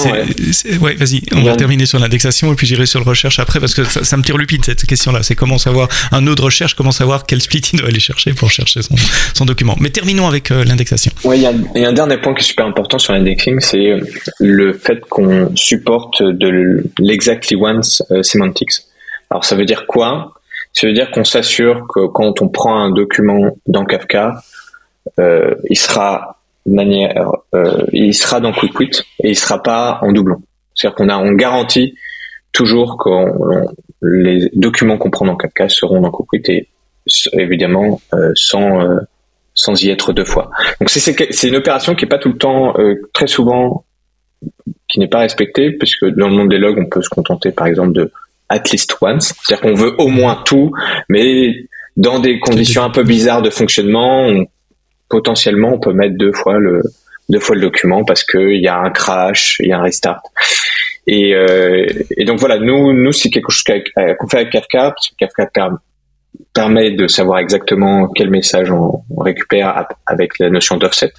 [0.82, 3.74] Ouais, vas-y, on va terminer sur l'indexation et puis j'irai sur le recherche après parce
[3.74, 5.24] que ça, me tire lupine cette question-là.
[5.24, 8.34] C'est comment savoir un nœud de recherche, comment savoir quel split il doit aller chercher
[8.34, 8.96] pour chercher son,
[9.34, 9.78] son document.
[9.80, 11.12] Mais terminons avec euh, l'indexation.
[11.24, 11.42] Oui, il
[11.76, 13.94] y, y, a un dernier point qui est super important sur l'indexing, c'est
[14.40, 18.82] le fait qu'on supporte de l'exactly once euh, semantics.
[19.30, 20.34] Alors ça veut dire quoi?
[20.74, 24.42] Ça veut dire qu'on s'assure que quand on prend un document dans Kafka,
[25.20, 30.42] euh, il sera manière, euh, il sera dans QuickQuit et il sera pas en doublon.
[30.74, 31.96] C'est-à-dire qu'on a, on garantit
[32.52, 33.10] toujours que
[34.02, 36.70] les documents qu'on prend dans Kafka seront dans QuickQuit et
[37.34, 38.02] évidemment
[38.34, 38.80] sans
[39.54, 40.50] sans y être deux fois.
[40.80, 42.74] Donc c'est une opération qui est pas tout le temps,
[43.14, 43.86] très souvent
[44.88, 47.68] qui n'est pas respecté, puisque dans le monde des logs, on peut se contenter par
[47.68, 48.12] exemple de
[48.50, 50.72] at least once, c'est-à-dire qu'on veut au moins tout,
[51.10, 51.66] mais
[51.98, 54.32] dans des conditions un peu bizarres de fonctionnement,
[55.10, 56.82] potentiellement on peut mettre deux fois le
[57.30, 60.22] deux fois le document parce qu'il y a un crash, il y a un restart.
[61.08, 61.86] Et, euh,
[62.18, 65.72] et donc voilà, nous, nous c'est quelque chose qu'on fait avec Kafka, parce que Kafka
[66.54, 71.12] permet de savoir exactement quel message on récupère avec la notion d'offset.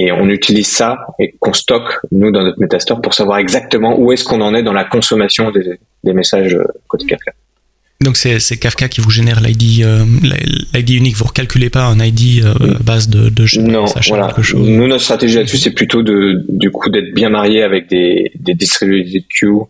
[0.00, 4.12] Et on utilise ça et qu'on stocke, nous, dans notre Metastore pour savoir exactement où
[4.12, 7.32] est-ce qu'on en est dans la consommation des, des messages euh, côté Kafka.
[8.00, 10.04] Donc c'est Kafka qui vous génère l'ID euh,
[10.88, 11.16] unique.
[11.16, 14.28] Vous recalculez pas un ID euh, base de, de non, voilà.
[14.28, 14.68] quelque chose.
[14.68, 18.54] Nous notre stratégie là-dessus c'est plutôt de du coup d'être bien marié avec des des
[18.54, 19.64] distributed queues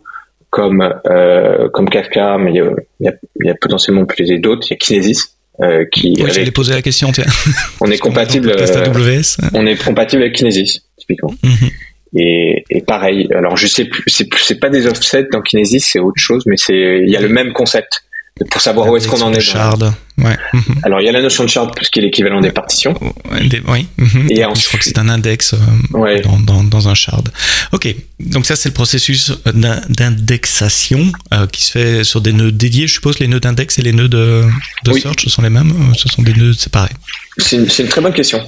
[0.51, 3.15] comme euh, comme Kafka, mais il y a, y a,
[3.45, 4.67] y a potentiellement plus d'autres.
[4.69, 7.25] Il y a Kinesis euh, qui ouais, j'allais poser la question tiens.
[7.81, 9.39] on est compatible AWS.
[9.55, 11.71] on est compatible avec Kinesis typiquement mm -hmm.
[12.17, 15.99] et, et, pareil alors je sais plus c'est c'est pas des offsets dans Kinesis c'est
[15.99, 18.03] autre chose mais c'est il y a le même concept
[18.51, 19.41] pour savoir où est-ce qu'on en est.
[19.41, 19.93] Shard.
[20.19, 20.37] Ouais.
[20.53, 20.63] Mhm.
[20.83, 22.95] Alors il y a la notion de shard qui est l'équivalent des partitions.
[23.31, 23.87] oui.
[23.97, 24.27] Mhm.
[24.31, 27.29] Et ensuite, je crois que c'est un index euh, dans, dans, dans, un shard.
[27.73, 27.95] Ok.
[28.19, 32.87] Donc ça c'est le processus d'indexation euh, qui se fait sur des nœuds dédiés.
[32.87, 34.45] Je suppose les nœuds d'index et les nœuds de,
[34.85, 35.71] de search ce sont les mêmes.
[35.71, 36.95] Euh, ce sont des nœuds séparés.
[37.39, 38.45] C'est une, une, très bonne question.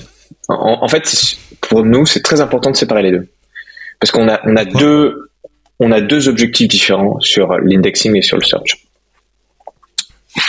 [0.48, 3.28] En, en fait, pour nous, c'est très important de séparer les deux
[4.00, 5.30] parce qu'on a on a deux
[5.78, 8.76] on a deux objectifs différents sur l'indexing et sur le search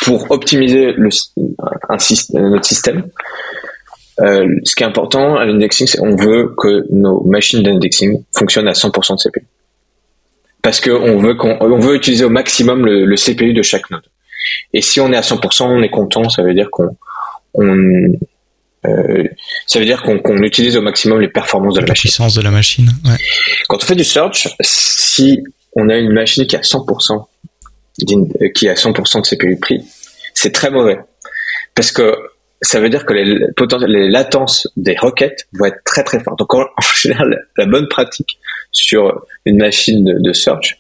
[0.04, 1.10] pour optimiser le,
[1.90, 1.98] un,
[2.50, 3.10] notre système,
[4.20, 8.68] euh, ce qui est important à l'indexing, c'est qu'on veut que nos machines d'indexing fonctionnent
[8.68, 9.46] à 100% de CPU.
[10.62, 14.04] Parce qu'on veut qu'on on veut utiliser au maximum le, le, CPU de chaque node.
[14.74, 16.96] Et si on est à 100%, on est content, ça veut dire qu'on
[17.56, 18.14] on,
[18.86, 19.24] euh,
[19.66, 22.10] ça veut dire qu'on utilise au maximum les performances de la, la machine.
[22.10, 22.90] puissance de la machine.
[23.06, 23.18] Ouais.
[23.68, 25.44] Quand on fait du search, si
[25.76, 27.26] on a une machine qui a 100%
[28.00, 29.84] euh, qui a 100% de CPU prix,
[30.34, 31.00] c'est très mauvais.
[31.76, 32.16] Parce que
[32.62, 36.38] ça veut dire que les, latences des requêtes vont être très très fortes.
[36.40, 38.40] Donc en, général, la bonne pratique
[38.72, 40.80] sur une machine de, search,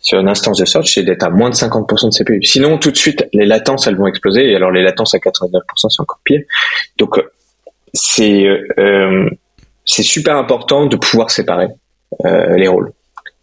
[0.00, 2.42] sur une instance de search, c'est d'être à moins de 50% de CPU.
[2.42, 4.50] Sinon, tout de suite, les latences, elles vont exploser.
[4.50, 6.42] Et alors, les latences à 89%, c'est encore pire.
[6.98, 7.20] Donc,
[7.92, 8.44] c'est
[8.78, 9.30] euh,
[9.84, 11.68] c'est super important de pouvoir séparer
[12.24, 12.92] euh, les rôles.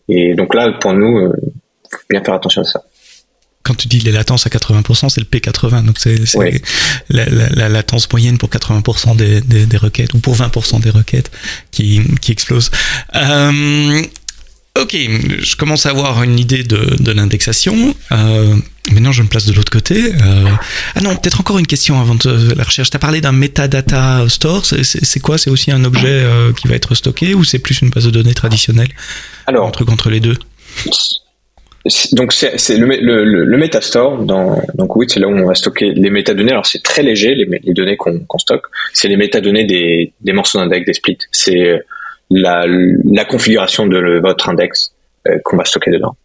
[0.10, 1.34] Et donc là, pour nous, euh,
[1.90, 2.84] faut bien faire attention à ça
[3.64, 6.20] quand tu dis les latences à 80%, c'est le P80, donc c'est
[7.10, 11.32] la, latence moyenne pour 80% des, des, requêtes, ou pour 20% des requêtes
[11.72, 12.72] qui, qui explosent.
[13.16, 14.02] Euh,
[14.80, 17.96] ok, je commence à avoir une idée de, de l'indexation.
[18.12, 18.56] Euh,
[18.92, 20.14] maintenant, je me place de l'autre côté.
[20.14, 20.50] Euh,
[20.96, 22.90] ah non, peut-être encore une question avant de la recherche.
[22.90, 24.66] Tu as parlé d'un metadata store.
[24.66, 25.38] C'est quoi?
[25.38, 28.12] C'est aussi un objet euh, qui va être stocké ou c'est plus une base de
[28.12, 28.90] données traditionnelle?
[29.48, 30.38] Alors, un truc entre les deux?
[32.12, 35.94] Donc c'est le, le, le, Metastore dans donc oui c'est là où on va stocker
[35.94, 36.52] les métadonnées.
[36.52, 38.66] Alors c'est très léger les, les données qu'on stocke.
[38.94, 41.18] C'est les métadonnées des, des morceaux d'index des splits.
[41.32, 41.82] C'est
[42.30, 44.94] la, la configuration de votre index
[45.28, 46.16] euh, qu'on va stocker dedans.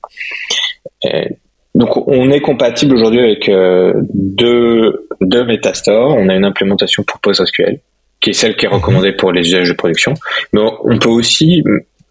[1.74, 6.16] Donc on est compatible aujourd'hui avec euh, deux deux Metastore.
[6.16, 7.80] On a une implémentation pour PostgreSQL
[8.20, 10.12] qui est celle qui est recommandée pour les usages de production.
[10.52, 11.62] Mais on peut aussi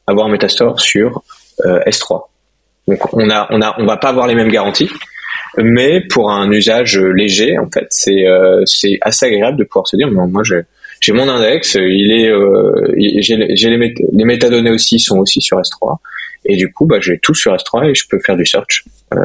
[0.07, 1.23] avoir un Metastore sur
[1.65, 2.23] euh, S3
[2.87, 4.89] donc on a, on a, on va pas avoir les mêmes garanties,
[5.57, 9.95] mais pour un usage léger, en fait, c'est euh, c'est assez agréable de pouvoir se
[9.95, 15.41] dire, moi j'ai mon index, il est, euh, j'ai les, les métadonnées aussi sont aussi
[15.41, 15.97] sur S3,
[16.45, 19.19] et du coup, bah, j'ai tout sur S3 et je peux faire du search euh,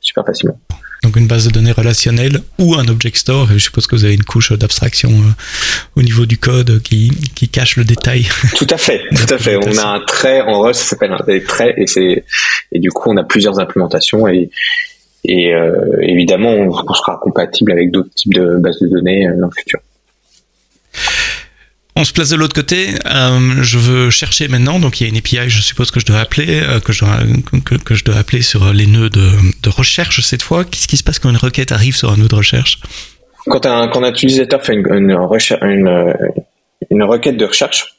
[0.00, 0.58] super facilement.
[1.02, 3.48] Donc une base de données relationnelle ou un object store.
[3.52, 5.32] Je suppose que vous avez une couche d'abstraction euh,
[5.96, 8.26] au niveau du code qui, qui cache le détail.
[8.56, 9.56] Tout à fait, tout à fait.
[9.56, 12.24] On a un trait en Rust, ça s'appelle un trait et c'est
[12.72, 14.50] et du coup on a plusieurs implémentations et
[15.24, 19.46] et euh, évidemment on, sera compatible avec d'autres types de bases de données euh, dans
[19.46, 19.80] le futur.
[22.00, 22.94] On se place de l'autre côté.
[23.04, 24.78] Euh, je veux chercher maintenant.
[24.78, 28.18] Donc il y a une API, je suppose que je dois appeler, euh, que, je
[28.18, 30.64] appeler sur les nœuds de, recherche cette fois.
[30.64, 32.78] Qu'est-ce qui se passe quand une requête arrive sur un nœud de recherche?
[33.44, 34.86] Quand un, utilisateur fait une,
[36.90, 37.94] une, requête de recherche,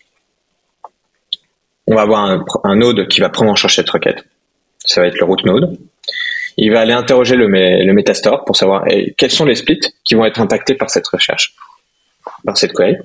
[1.85, 4.25] on va avoir un, un, node qui va prendre en charge cette requête.
[4.83, 5.77] Ça va être le root node.
[6.57, 8.83] Il va aller interroger le, le Metastore pour savoir
[9.15, 11.53] quels sont les splits qui vont être impactés par cette recherche,
[12.43, 12.95] par cette query.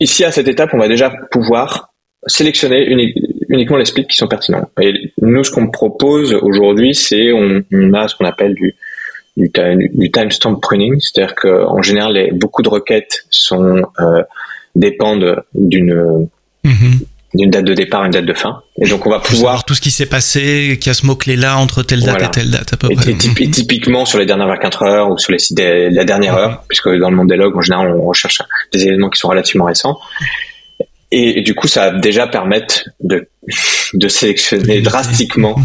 [0.00, 1.92] Ici, à cette étape, on va déjà pouvoir
[2.26, 2.86] sélectionner
[3.48, 4.68] uniquement les splits qui sont pertinents.
[4.80, 7.62] Et nous, ce qu'on propose aujourd'hui, c'est on,
[7.94, 8.74] a ce qu'on appelle du,
[10.12, 14.22] timestamp pruning, c'est-à-dire qu'en général, beaucoup de requêtes sont euh,
[14.74, 16.28] dépendent d'une
[16.64, 18.62] mm-hmm d'une date de départ, une date de fin.
[18.80, 21.14] Et donc on va pouvoir tout ce qui s'est passé, qu'il y a ce mot
[21.14, 23.12] clé là entre telle date et telle date à peu près.
[23.12, 23.16] Et
[23.50, 26.88] typiquement sur les dernières 24 heures ou sur les sites de la dernière heure, puisque
[26.88, 29.98] dans le monde des logs en général on recherche des éléments qui sont relativement récents.
[31.12, 33.28] Et, du coup ça va déjà permettre de
[33.94, 35.56] de sélectionner drastiquement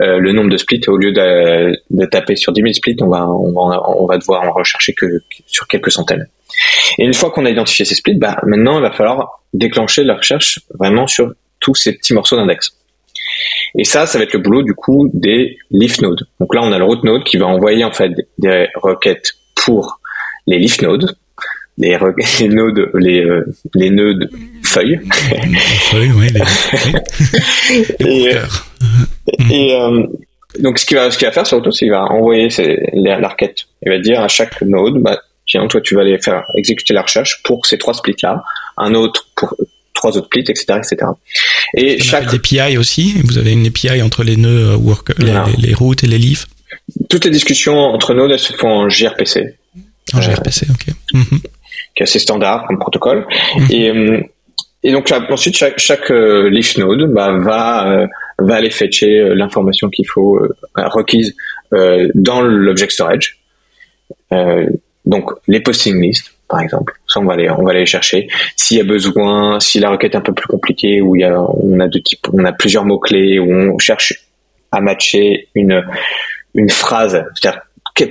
[0.00, 3.08] euh, le nombre de splits au lieu de, de, taper sur 10 000 splits, on
[3.08, 5.06] va on va on va devoir en rechercher que
[5.46, 6.26] sur quelques centaines.
[6.98, 10.16] Et une fois qu'on a identifié ces splits, bah, maintenant il va falloir déclencher la
[10.16, 12.72] recherche vraiment sur tous ces petits morceaux d'index.
[13.76, 16.26] Et ça, ça va être le boulot du coup des leaf nodes.
[16.40, 20.00] Donc là, on a le root node qui va envoyer en fait des requêtes pour
[20.46, 21.16] les leaf nodes,
[21.76, 21.96] les,
[22.40, 23.44] les nodes, les, euh,
[23.74, 24.28] les nœuds
[24.62, 25.00] feuilles.
[25.90, 26.28] feuilles, oui.
[28.00, 28.36] Les,
[29.50, 30.06] et, euh,
[30.58, 32.48] donc ce qu'il va, ce qu'il va faire surtout, c'est qu'il va envoyer
[32.94, 33.58] la requête.
[33.82, 37.02] Il va dire à chaque node, bah, tiens, toi, tu vas aller faire exécuter la
[37.02, 38.44] recherche pour ces trois splits-là,
[38.76, 39.56] un autre pour
[39.94, 40.96] trois autres splits, etc., etc.
[41.76, 43.14] Et chaque API aussi.
[43.24, 46.46] Vous avez une API entre les nœuds euh, work, les, routes et les leafs.
[47.10, 49.56] Toutes les discussions entre nodes elles se font en gRPC.
[50.14, 50.94] En gRPC, ok.
[51.12, 51.40] Mhm.
[51.94, 53.26] Qui est assez standard comme protocole.
[53.56, 53.66] Mhm.
[53.70, 54.20] Et euh,
[54.84, 58.06] et donc ensuite, chaque, chaque euh, leaf node bah, va
[58.38, 60.38] va aller fetcher l'information qu'il faut
[60.76, 61.34] requise
[62.14, 63.40] dans l'object storage.
[65.08, 68.28] Donc les posting lists, par exemple, ça on va aller on va aller chercher.
[68.56, 71.24] S'il y a besoin, si la requête est un peu plus compliquée, où il y
[71.24, 74.12] a on a de type, on a plusieurs mots clés, où on cherche
[74.70, 75.82] à matcher une
[76.54, 77.62] une phrase, c'est-à-dire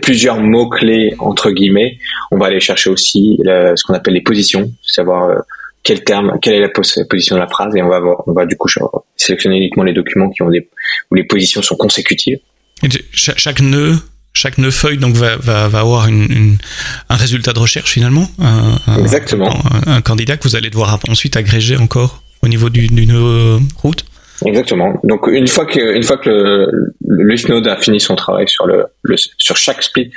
[0.01, 1.97] plusieurs mots clés entre guillemets,
[2.31, 5.35] on va aller chercher aussi ce qu'on appelle les positions, savoir euh,
[5.83, 8.57] quel terme, quelle est la position de la phrase, et on va on va du
[8.57, 8.69] coup
[9.15, 10.67] sélectionner uniquement les documents qui ont des
[11.11, 12.39] où les positions sont consécutives.
[13.13, 13.97] chaque nœud
[14.33, 16.57] chaque nœud feuille donc va, va, va avoir une,
[17.09, 18.27] un résultat de recherche finalement.
[18.39, 19.51] Un, Exactement.
[19.87, 24.05] Un, candidat que vous allez devoir ensuite agréger encore au niveau du, euh, route.
[24.45, 24.99] Exactement.
[25.03, 28.67] Donc une fois que une fois que le, le node a fini son travail sur
[28.67, 30.11] le, le sur chaque split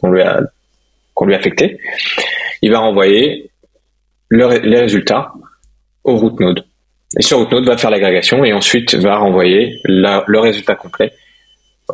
[0.00, 0.40] qu'on lui a
[1.14, 1.78] qu'on lui a affecté,
[2.62, 3.50] il va renvoyer
[4.28, 5.32] le, les résultats
[6.04, 6.64] au root node.
[7.18, 11.12] Et sur Outnote va faire l'agrégation et ensuite va renvoyer le résultat complet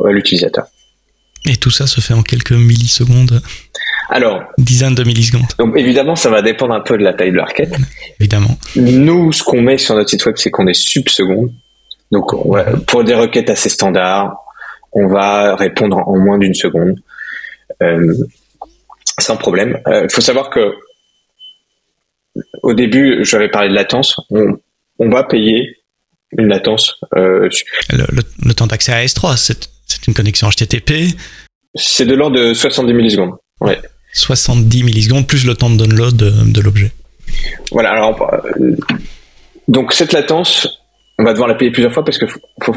[0.02, 0.66] à l'utilisateur.
[1.46, 3.40] Et tout ça se fait en quelques millisecondes
[4.12, 5.46] alors, dizaines de millisecondes.
[5.59, 7.72] Donc évidemment, ça va dépendre un peu de la taille de la requête.
[8.18, 8.59] Évidemment.
[8.74, 11.53] Nous, ce qu'on met sur notre site web, c'est qu'on est subseconde.
[12.11, 12.26] Donc,
[12.87, 14.35] pour des requêtes assez standards,
[14.92, 16.96] on va répondre en moins d'une seconde,
[17.83, 18.12] euh,
[19.20, 19.79] sans problème.
[19.87, 20.74] Il euh, faut savoir que
[22.62, 24.16] au début, j'avais parlé de latence.
[24.31, 25.76] On, va payer
[26.37, 26.96] une latence.
[27.16, 27.48] Euh,
[27.90, 29.68] le, temps d'accès à S3, c'est
[30.07, 31.14] une connexion HTTP.
[31.74, 33.35] C'est de l'ordre de 70 millisecondes.
[33.61, 33.81] Ouais.
[34.12, 36.90] 70 millisecondes plus le temps de download de, l'objet.
[37.70, 38.18] Voilà, alors
[39.68, 40.83] donc cette latence,
[41.18, 42.26] on va devoir la payer plusieurs fois parce que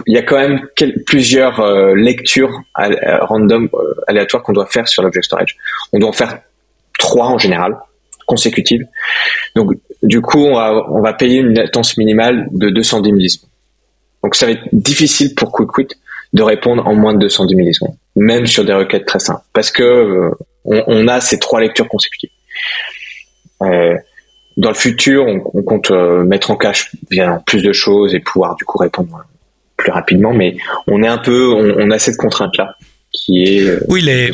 [0.06, 0.62] il y a quand même
[1.08, 5.58] plusieurs euh, lectures random euh, aléatoires qu'on doit faire sur l'object storage.
[5.91, 6.39] On doit en faire
[6.99, 7.78] trois en général
[8.28, 8.86] consécutives.
[9.56, 9.71] Donc
[10.04, 13.49] du coup, on va, on va payer une latence minimale de 210 millisecondes.
[14.23, 15.88] Donc ça va être difficile pour QuickQuit
[16.34, 19.84] de répondre en moins de 210 millisecondes, même sur des requêtes très simples, parce que
[19.84, 20.32] euh,
[20.65, 22.32] on, a ces trois lectures consécutives.
[23.62, 23.96] Euh,
[24.58, 28.56] dans le futur, on, compte euh, mettre en cache bien plus de choses et pouvoir
[28.56, 29.24] du coup répondre
[29.78, 32.76] plus rapidement, mais on est un peu, on, a cette contrainte là
[33.12, 33.80] qui est.
[33.88, 34.32] Oui, les,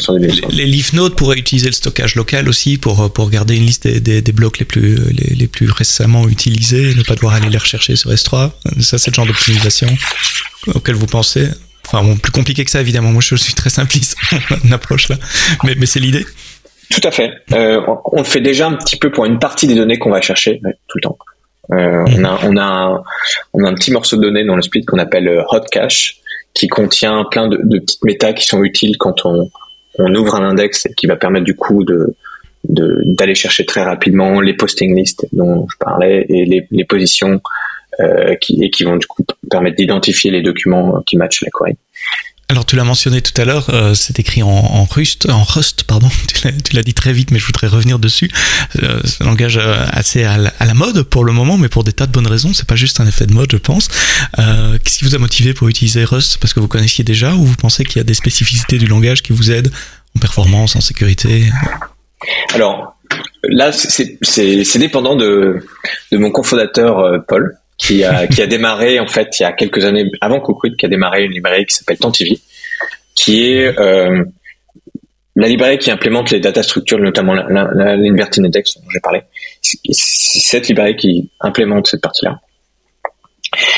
[0.52, 4.22] les leaf notes pourraient utiliser le stockage local aussi pour pour garder une liste des,
[4.22, 7.96] des, blocs les plus les, les, plus récemment utilisés, ne pas devoir aller les rechercher
[7.96, 8.52] sur S3.
[8.82, 9.88] Ça, c'est le genre d'optimisation
[10.76, 11.48] auquel vous pensez.
[11.91, 13.10] Enfin, bon, plus compliqué que ça, évidemment.
[13.10, 14.15] Moi, je suis très simpliste,
[14.63, 15.15] une approche là.
[15.63, 16.25] Mais, c'est l'idée.
[16.91, 17.32] Tout à fait.
[17.52, 20.21] Euh, on le fait déjà un petit peu pour une partie des données qu'on va
[20.21, 21.17] chercher tout le temps.
[21.71, 22.04] Euh,
[22.43, 23.04] on, a,
[23.54, 26.17] un, petit morceau de données dans le split qu'on appelle euh, hot cache,
[26.54, 29.49] qui contient plein de, petites méta qui sont utiles quand on,
[29.99, 31.84] ouvre un index et qui va permettre du coup
[32.63, 37.41] d'aller chercher très rapidement les posting lists dont je parlais et les, positions
[38.42, 41.76] qui, et qui vont du coup permettre d'identifier les documents qui matchent la query.
[42.52, 45.84] Alors tu l'as mentionné tout à l'heure, euh, c'est écrit en, en, Rust, en Rust
[45.84, 46.10] pardon.
[46.64, 48.30] Tu l'as dit très vite, mais je voudrais revenir dessus.
[48.82, 51.94] Euh, c'est un langage euh, assez à la, mode pour le moment, mais pour des
[51.94, 52.54] tas de bonnes raisons.
[52.54, 53.88] C'est pas juste un effet de mode, je pense.
[54.40, 56.38] Euh, Qu'est-ce qui vous a motivé pour utiliser Rust?
[56.40, 59.22] Parce que vous connaissiez déjà, ou vous pensez qu'il y a des spécificités du langage
[59.22, 59.72] qui vous aident
[60.16, 61.52] en performance, en sécurité?
[62.54, 62.96] Alors
[63.44, 65.64] là, c'est dépendant de,
[66.12, 69.86] de mon cofondateur Paul qui a, qui a démarré en fait il y a quelques
[69.86, 72.39] années avant Cookweed, qui a démarré une librairie qui s'appelle Tantivy,
[73.15, 74.24] qui est euh,
[75.36, 79.22] la librairie qui implémente les data structures, notamment l'Inverted Index dont j'ai parlé.
[79.62, 82.42] C'est cette librairie qui implémente cette partie-là.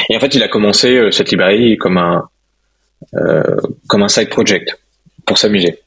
[0.09, 2.27] Et en fait, il a commencé euh, cette librairie comme un
[3.15, 3.55] euh,
[3.87, 4.77] comme un side project
[5.25, 5.79] pour s'amuser.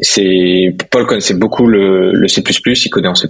[0.00, 3.28] C'est Paul connaissait beaucoup le, le C++, il codait en C++,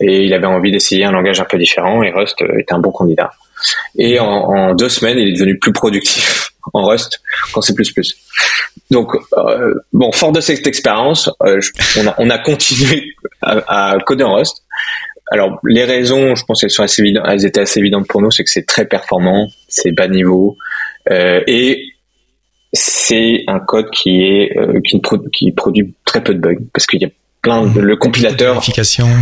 [0.00, 2.92] et il avait envie d'essayer un langage un peu différent, et Rust était un bon
[2.92, 3.32] candidat.
[3.98, 7.20] Et en, deux semaines, il est devenu plus productif en Rust
[7.52, 7.74] qu'en C++.
[8.90, 11.58] Donc, euh, bon, fort de cette expérience, euh,
[11.98, 14.62] on, a, on, a, continué à, coder en Rust.
[15.32, 18.30] Alors, les raisons, je pense qu'elles sont assez évidentes, elles étaient assez évidentes pour nous,
[18.30, 20.56] c'est que c'est très performant, c'est bas niveau,
[21.10, 21.82] euh, et
[22.72, 25.00] c'est un code qui est qui,
[25.32, 27.08] qui, produit très peu de bugs parce qu'il y a
[27.40, 28.60] plein de, le compilateur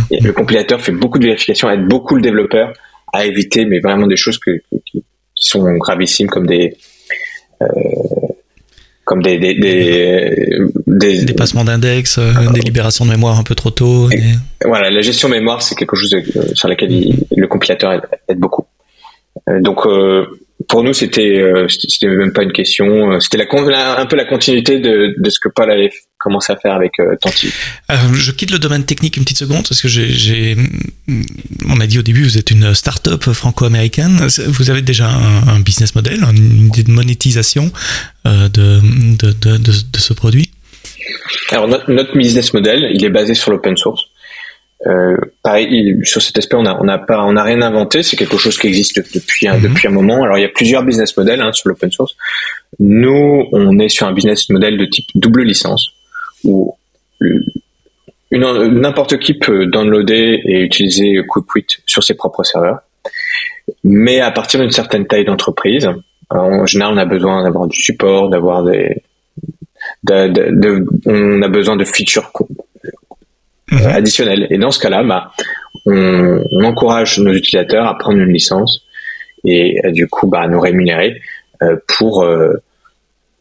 [0.09, 2.73] le compilateur fait beaucoup de vérifications aide beaucoup le développeur
[3.15, 4.51] à éviter, mais vraiment des choses que,
[4.85, 5.03] qui,
[5.35, 6.77] sont gravissimes comme des
[7.61, 7.67] euh,
[9.03, 9.53] comme des des,
[10.87, 14.09] des, des, passements d'index, euh, des libérations de mémoire un peu trop tôt.
[14.63, 16.89] Voilà, la gestion mémoire, c'est quelque chose euh, sur laquelle
[17.35, 17.91] le compilateur
[18.27, 18.65] aide, beaucoup.
[19.59, 19.85] donc
[20.67, 23.19] pour nous, c'était c'était même pas une question.
[23.19, 25.91] C'était la, un peu la continuité de, de ce que Paul avait
[26.25, 27.51] commencer à faire avec euh, Tanti
[27.91, 30.57] euh, Je quitte le domaine technique une petite seconde parce que j'ai,
[31.69, 34.27] on a dit au début, vous êtes une start-up franco-américaine.
[34.47, 37.71] Vous avez déjà un, business model, une idée de monétisation
[38.25, 38.79] euh, de,
[39.17, 40.49] de, de, de, ce produit?
[41.51, 44.01] Alors notre, business model, il est basé sur l'open source.
[44.87, 48.03] Euh, pareil, sur cet aspect, on n'a on a pas, on a rien inventé.
[48.03, 49.69] C'est quelque chose qui existe depuis un, mhm.
[49.69, 50.23] depuis un moment.
[50.23, 52.15] Alors, il y a plusieurs business models hein, sur l'open source.
[52.79, 55.91] Nous, on est sur un business model de type double licence
[56.43, 56.75] où
[58.31, 62.79] n'importe qui peut downloader et utiliser QuickQuit sur ses propres serveurs.
[63.83, 65.89] Mais à partir d'une certaine taille d'entreprise,
[66.29, 69.03] en général, on a besoin d'avoir du support, d'avoir des,
[71.05, 72.31] on a besoin de features
[73.71, 73.87] mhm.
[73.87, 74.47] additionnelles.
[74.49, 75.31] Et dans ce cas-là, bah,
[75.85, 78.81] on, encourage nos utilisateurs à prendre une licence
[79.43, 81.21] et du coup, bah, à nous rémunérer
[81.61, 82.61] euh, pour euh,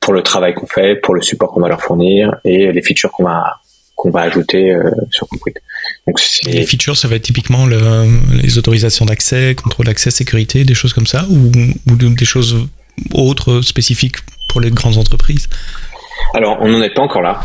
[0.01, 3.11] pour le travail qu'on fait, pour le support qu'on va leur fournir et les features
[3.11, 3.61] qu'on va
[3.97, 4.77] qu'on va ajouter
[5.13, 5.55] sur QuickWit.
[6.07, 7.79] Donc les features, ça va être typiquement le,
[8.43, 11.53] les autorisations d'accès, contrôle d'accès, sécurité, des choses comme ça, ou,
[11.91, 12.69] ou des choses
[13.15, 14.17] autres spécifiques
[14.55, 15.49] pour les grandes entreprises?
[16.33, 17.41] Alors, on n'en est pas encore là.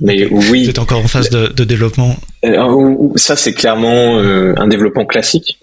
[0.00, 0.64] Mais oui.
[0.64, 5.04] Vous êtes encore en phase de, de développement euh, Ça, c'est clairement euh, un développement
[5.04, 5.58] classique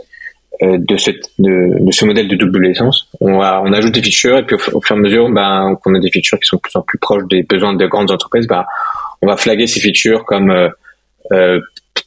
[0.61, 3.07] euh, de, cette, de, de, ce modèle de double licence.
[3.21, 5.95] On, va, on ajoute des features et puis au, fur et à mesure ben, qu'on
[5.95, 8.47] a des features qui sont de plus en plus proches des besoins de grandes entreprises,
[8.47, 8.65] ben,
[9.21, 10.51] on va flaguer ces features comme
[11.31, 11.59] euh,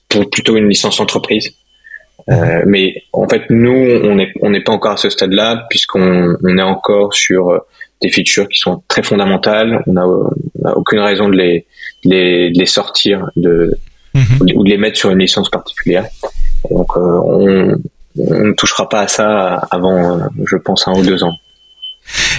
[0.09, 1.51] pour plutôt une licence entreprise.
[2.31, 6.37] Euh, mais en fait, nous, on n'est on n'est pas encore à ce stade-là puisqu'on
[6.43, 7.59] on est encore sur
[8.03, 9.83] des features qui sont très fondamentales.
[9.87, 11.67] On n'a aucune raison de les,
[12.09, 13.79] les, les sortir de,
[14.15, 14.53] mhm.
[14.55, 16.07] ou de les mettre sur une licence particulière.
[16.71, 17.77] Donc, euh, on,
[18.19, 21.35] on ne touchera pas à ça avant, je pense, un ou deux ans.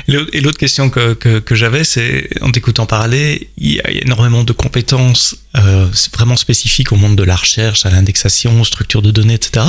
[0.08, 4.44] Et l'autre question que, que, que j'avais, c'est en t'écoutant parler, il y a énormément
[4.44, 9.12] de compétences euh, vraiment spécifiques au monde de la recherche, à l'indexation, aux structures de
[9.12, 9.68] données, etc.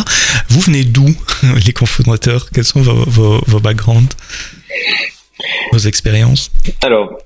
[0.49, 1.15] Vous venez d'où,
[1.67, 2.49] les cofondateurs?
[2.51, 4.17] Quels sont vos, vos, vos backgrounds?
[5.73, 6.51] Vos expériences?
[6.83, 7.19] Alors,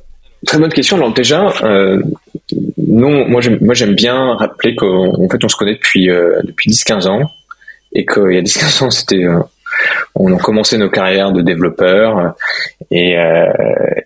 [0.45, 0.97] très bonne question.
[0.97, 2.03] Alors déjà, euh,
[2.77, 6.71] non, moi j'aime, moi j'aime bien rappeler qu'en fait on se connaît depuis euh, depuis
[6.71, 7.31] 10-15 ans
[7.93, 9.41] et qu'il y a 10-15 ans c'était euh,
[10.15, 12.35] on a commencé nos carrières de développeurs
[12.91, 13.47] et, euh,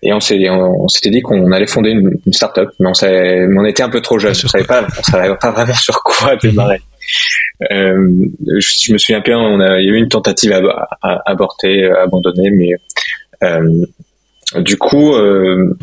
[0.03, 3.65] et on s'est on, s'était dit qu'on allait fonder une, une start-up mais on, on
[3.65, 4.35] était un peu trop jeunes.
[4.45, 6.81] On savait pas on savait pas vraiment sur quoi démarrer.
[7.73, 8.09] Euh,
[8.59, 11.23] je, je, me souviens bien on a il y a eu une tentative à, à,
[11.27, 12.71] aborter abandonnée mais
[13.43, 15.77] euh, du coup, euh,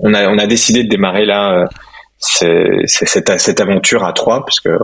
[0.00, 1.66] on a on a décidé de démarrer là
[2.18, 4.78] c'est, cette, cette aventure à trois, puisque euh,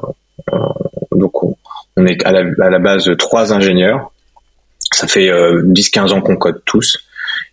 [1.12, 1.32] donc
[1.96, 4.10] on, est à la, à la, base trois ingénieurs.
[4.92, 6.98] Ça fait 10-15 ans qu'on code tous,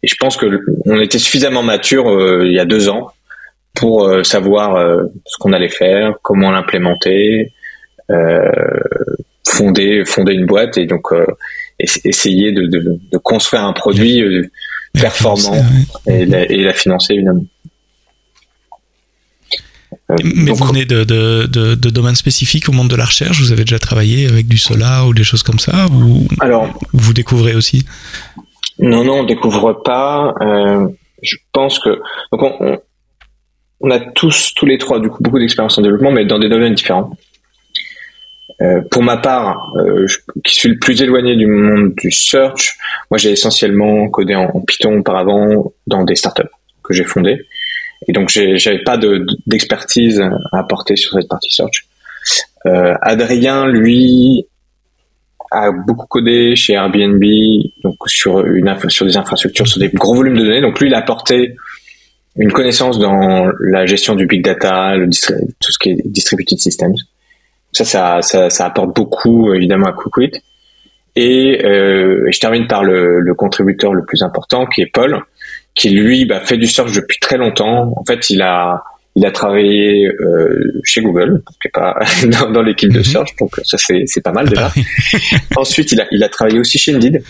[0.01, 0.45] et je pense que
[0.85, 2.05] on était suffisamment mature
[2.45, 3.11] il y a deux ans
[3.73, 4.77] pour savoir
[5.25, 7.51] ce qu'on allait faire, comment l'implémenter,
[9.45, 11.11] fonder fonder une boîte, et donc
[11.79, 14.49] essayer de, de, de, construire un produit euh,
[14.93, 15.55] performant
[16.07, 17.45] et, la, et, la, financer évidemment.
[20.11, 23.39] Euh, Mais vous venez de, de, de, de, domaines spécifiques au monde de la recherche
[23.39, 27.13] Vous avez déjà travaillé avec du solar ou des choses comme ça ou Alors, vous
[27.13, 27.85] découvrez aussi?
[28.79, 30.33] Non, non, on découvre pas.
[30.41, 30.87] Euh,
[31.21, 32.01] je pense que
[32.31, 32.79] donc on,
[33.79, 36.49] on, a tous, tous les trois, du coup, beaucoup d'expérience en développement, mais dans des
[36.49, 37.11] domaines différents.
[38.61, 40.05] Euh, pour ma part, euh,
[40.43, 42.77] qui suis le plus éloigné du monde du search,
[43.09, 46.43] moi j'ai essentiellement codé en, Python auparavant dans des startups
[46.83, 47.45] que j'ai fondées.
[48.07, 48.97] Et donc j'avais pas
[49.47, 51.87] d'expertise à apporter sur cette partie search.
[52.65, 54.45] Euh, Adrien, lui,
[55.51, 57.23] a beaucoup codé chez Airbnb,
[57.83, 60.61] donc sur une sur des infrastructures, sur des gros volumes de données.
[60.61, 61.55] Donc lui, il a apporté
[62.35, 66.95] une connaissance dans la gestion du big data, le tout ce qui est distributed systems.
[67.71, 70.31] Ça, ça, ça, ça, apporte beaucoup évidemment à QuickWit.
[71.15, 75.19] Et euh, je termine par le, le, contributeur le plus important, qui est Paul,
[75.75, 77.93] qui lui bah, fait du search depuis très longtemps.
[77.95, 78.83] En fait, il a
[79.15, 83.03] il a travaillé euh, chez Google, est pas dans, dans l'équipe de mhm.
[83.03, 84.71] search, donc ça c'est c'est pas mal déjà.
[84.75, 87.23] Ah Ensuite, il a il a travaillé aussi chez Indeed,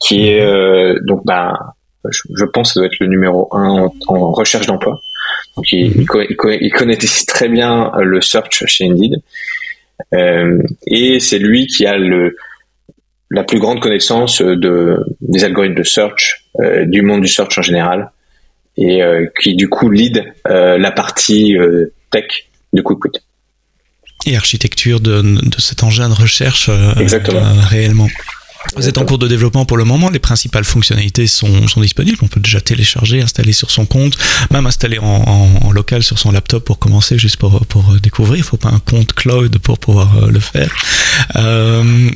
[0.00, 1.52] qui est euh, donc bah
[2.10, 5.00] je, je, pense que ça doit être le numéro un en, en recherche d'emploi.
[5.56, 6.06] Donc il, mhm.
[6.30, 9.16] il, il, connaît très bien le search chez Indeed.
[10.12, 12.36] Euh, et c'est lui qui a le,
[13.30, 16.43] la plus grande connaissance de, des algorithmes de search, euh,
[16.86, 18.10] du monde du search en général,
[18.76, 23.20] et euh, qui du coup lead euh, la partie euh, tech de QuickWit.
[24.26, 27.42] Et architecture de, de cet engin de recherche Exactement.
[27.68, 28.08] réellement.
[28.76, 32.18] Vous êtes en cours de développement pour le moment, les principales fonctionnalités sont, sont, disponibles,
[32.22, 34.16] on peut déjà télécharger, installer sur son compte,
[34.50, 38.56] même installer en, local sur son laptop pour commencer, juste pour, pour découvrir, il faut
[38.56, 40.74] pas un compte cloud pour pouvoir euh, le faire.
[41.36, 42.10] Euh,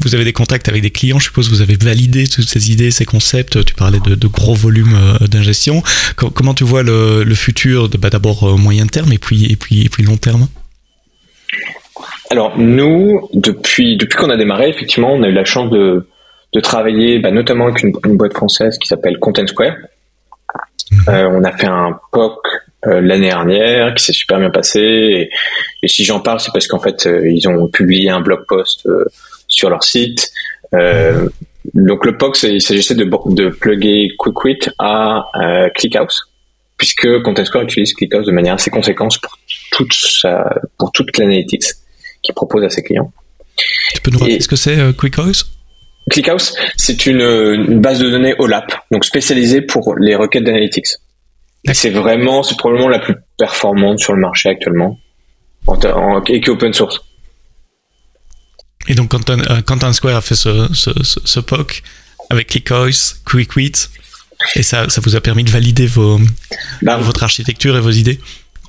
[0.00, 2.90] vous avez des contacts avec des clients, je suppose vous avez validé toutes ces idées,
[2.90, 5.82] ces concepts, tu parlais de, gros volumes euh, d'ingestion.
[6.16, 10.02] Comment tu vois le, futur, bah, d'abord moyen terme et puis, et puis, et puis
[10.02, 10.48] long terme?
[12.30, 16.06] Alors nous, depuis depuis qu'on a démarré, effectivement, on a eu la chance de,
[16.52, 19.76] de travailler bah, notamment avec une, boîte française qui s'appelle Content Square.
[20.90, 20.98] Mhm.
[21.08, 22.38] Euh, on a fait un POC
[22.86, 24.80] euh, l'année dernière qui s'est super bien passé.
[24.80, 25.30] Et,
[25.82, 28.88] et si j'en parle, c'est parce qu'en fait, euh, ils ont publié un blog post
[29.46, 30.30] sur leur site.
[30.72, 35.24] donc le POC, il s'agissait de, de plugger QuickWit à
[35.74, 36.30] ClickHouse
[36.80, 39.38] puisque Content Square utilise ClickHouse de manière assez conséquente pour
[39.70, 41.64] toute sa, pour toute l'analytics
[42.22, 43.12] qu'il propose à ses clients.
[43.94, 45.50] Tu peux nous rappeler ce que c'est euh, ClickHouse
[46.10, 50.86] ClickHouse, c'est une, une, base de données OLAP, donc spécialisée pour les requêtes d'analytics.
[51.72, 54.98] c'est vraiment, c'est probablement la plus performante sur le marché actuellement,
[55.66, 57.00] en, et qui est open source.
[58.88, 61.82] Et donc, Quentin, euh, Square a fait ce, ce, ce, POC
[62.30, 62.90] avec ClickOis,
[63.24, 63.90] QuickWit,
[64.56, 66.18] et ça, ça vous a permis de valider vos,
[66.82, 68.18] bah, votre architecture et vos idées?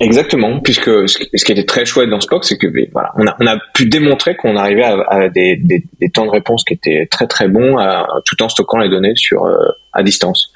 [0.02, 3.24] Exactement, puisque ce qui était très chouette dans ce POC, c'est que ben, voilà, on
[3.24, 6.64] a, on a pu démontrer qu'on arrivait à, à des, des, des, temps de réponse
[6.64, 9.54] qui étaient très très bons, à, tout en stockant les données sur euh,
[9.92, 10.50] à distance.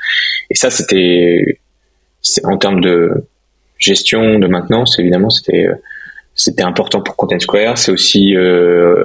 [0.50, 1.60] Et ça, c'était
[2.42, 3.12] en termes de
[3.78, 5.68] gestion, de maintenance, évidemment, c'était
[6.34, 7.78] c'était important pour Content Square.
[7.78, 9.04] C'est aussi euh,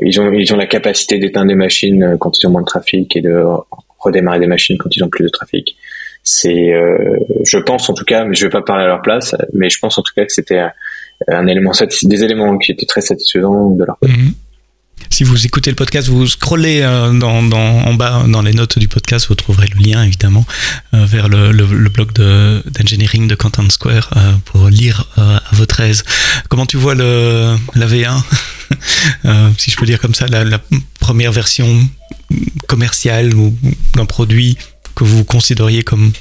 [0.00, 3.14] ils ont ils ont la capacité d'éteindre des machines quand ils ont moins de trafic
[3.14, 3.44] et de
[3.98, 5.76] redémarrer des machines quand ils ont plus de trafic
[6.24, 9.36] c'est, euh, je pense en tout cas, mais je vais pas parler à leur place,
[9.52, 10.62] mais je pense en tout cas que c'était
[11.28, 11.72] un élément
[12.02, 14.14] des éléments qui étaient très satisfaisants de leur côté.
[14.14, 14.32] Mhm.
[15.10, 18.78] Si vous écoutez le podcast, vous scrollez euh, dans, dans, en bas dans les notes
[18.78, 20.46] du podcast, vous trouverez le lien évidemment
[20.94, 24.10] euh, vers le, le, le blog d'engineering de, de Content Square
[24.46, 26.04] pour lire à votre aise.
[26.48, 28.22] Comment tu vois le, la V1
[29.58, 30.58] Si je peux dire comme ça, la, la
[31.00, 31.68] première version
[32.66, 33.54] commerciale ou
[33.94, 34.56] d'un produit
[34.94, 36.12] que vous considériez comme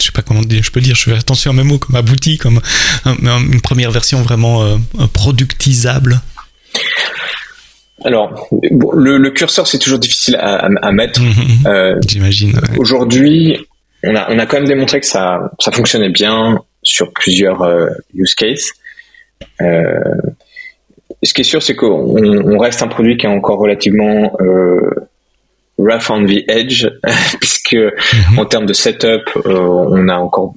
[0.00, 1.96] je sais pas comment dire, je peux dire, je fais attention à mes mots, comme
[1.96, 2.60] abouti, comme
[3.06, 4.76] une première version vraiment euh,
[5.12, 6.20] productisable
[8.04, 11.20] Alors, le, curseur, c'est toujours difficile à, mettre.
[11.20, 11.66] Mhm.
[11.66, 12.58] Euh, J'imagine.
[12.78, 13.58] Aujourd'hui,
[14.02, 17.88] on a, on a quand même démontré que ça, ça fonctionnait bien sur plusieurs euh,
[18.14, 18.70] use cases.
[19.60, 24.32] ce qui est sûr, c'est qu'on reste un produit qui est encore relativement
[25.80, 26.86] rough on the edge,
[27.40, 28.38] puisque mhm.
[28.38, 30.54] en termes de setup, euh, on a encore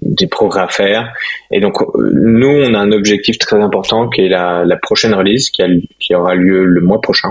[0.00, 1.12] des progrès à faire.
[1.50, 5.50] Et donc, nous, on a un objectif très important qui est la, la prochaine release
[5.50, 5.66] qui, a,
[6.00, 7.30] qui aura lieu le mois prochain.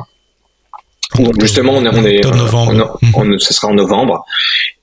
[1.40, 2.26] justement, on est, on est,
[3.16, 3.40] on, mhm.
[3.40, 4.26] ce sera en novembre,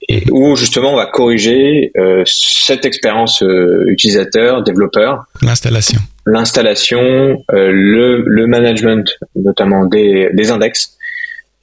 [0.09, 7.71] et où justement on va corriger euh, cette expérience euh, utilisateur, développeur, l'installation, l'installation, euh,
[7.73, 10.97] le, le management, notamment des, des index,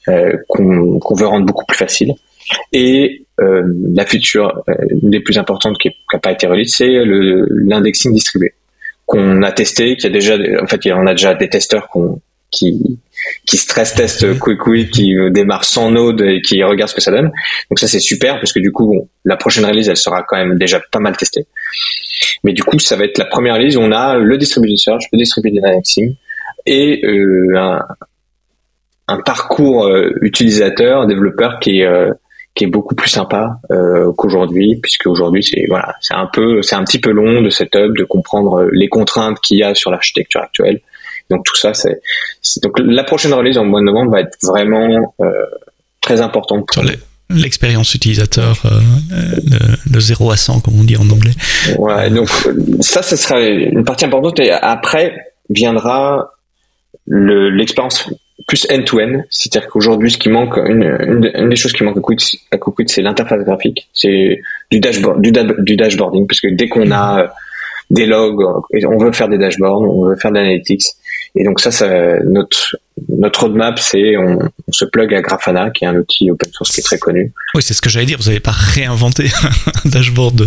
[0.09, 2.13] euh, qu'on veut rendre beaucoup plus facile.
[2.71, 7.03] Et euh, la feature euh, des plus importantes qui n'a pas été release, c'est
[7.49, 8.53] l'indexing distribué
[9.05, 11.89] qu'on a testé, qui a déjà, en fait, on a déjà des testeurs
[12.51, 12.99] qui
[13.45, 17.31] qui stress test quick qui démarre sans node et qui regarde ce que ça donne.
[17.69, 20.57] Donc ça c'est super parce que du coup la prochaine release elle sera quand même
[20.57, 21.45] déjà pas mal testée.
[22.43, 25.03] Mais du coup ça va être la première release où on a le distributed search,
[25.11, 26.15] le distributed indexing
[26.65, 27.79] et euh, un,
[29.07, 32.11] un parcours euh, utilisateur, développeur qui est euh,
[32.55, 36.75] qui est beaucoup plus sympa euh, qu'aujourd'hui, puisque aujourd'hui c'est voilà, c'est un peu, c'est
[36.75, 40.41] un petit peu long de setup, de comprendre les contraintes qu'il y a sur l'architecture
[40.41, 40.81] actuelle.
[41.29, 41.99] Donc tout ça, c'est
[42.63, 45.13] donc la prochaine release en mois de novembre va être vraiment
[46.01, 46.71] très importante.
[46.71, 46.83] Sur
[47.29, 48.63] l'expérience utilisateur,
[49.91, 51.33] le, 0 à 100 comme on dit en anglais.
[51.77, 52.29] Ouais, donc
[52.79, 54.39] ça, ce sera une partie importante.
[54.39, 55.13] Et après
[55.49, 56.31] viendra
[57.05, 58.09] l'expérience
[58.45, 59.23] plus end-to-end.
[59.29, 62.57] C'est-à-dire qu'aujourd'hui, ce qui manque, une, des choses qui manque à
[62.87, 67.27] c'est l'interface graphique, c'est du dashboard, du, du, dashboarding, parce que dès qu'on a euh,
[67.89, 68.43] des logs,
[68.87, 70.83] on veut faire des dashboards, on veut faire de l'analytics,
[71.35, 72.77] et donc ça, ça notre
[73.09, 76.71] notre roadmap, c'est on, on, se plug à Grafana, qui est un outil open source
[76.71, 77.31] qui est très connu.
[77.53, 78.17] Oui, c'est ce que j'allais dire.
[78.19, 79.25] Vous n'avez pas réinventé
[79.85, 80.41] un dashboard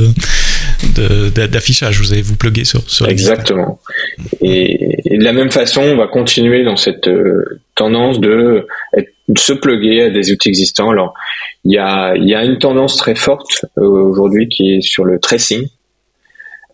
[1.49, 2.01] d'affichage.
[2.01, 3.09] vous avez vous plugué sur sur.
[3.09, 3.81] Exactement.
[4.41, 8.67] Et, et, de la même façon, on va continuer dans cette euh, tendance de,
[9.37, 10.91] se plugger à des outils existants.
[10.91, 11.15] Alors,
[11.65, 15.05] il y a il y a une tendance très forte euh, aujourd'hui qui est sur
[15.05, 15.67] le tracing.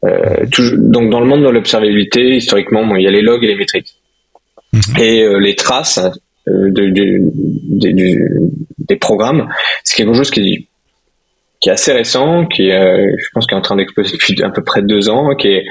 [0.06, 0.44] Euh,
[0.76, 3.94] donc dans le monde de l'observabilité, historiquement, il y a les logs et les métriques.
[4.72, 4.80] Mhm.
[4.98, 6.00] Et euh, les traces
[6.48, 6.70] euh,
[8.88, 9.48] des programmes,
[9.84, 10.68] c'est quelque chose qui est,
[11.60, 14.50] qui est assez récent, qui est, je pense, qui est en train d'exploser depuis à
[14.50, 15.64] peu près deux ans, qui est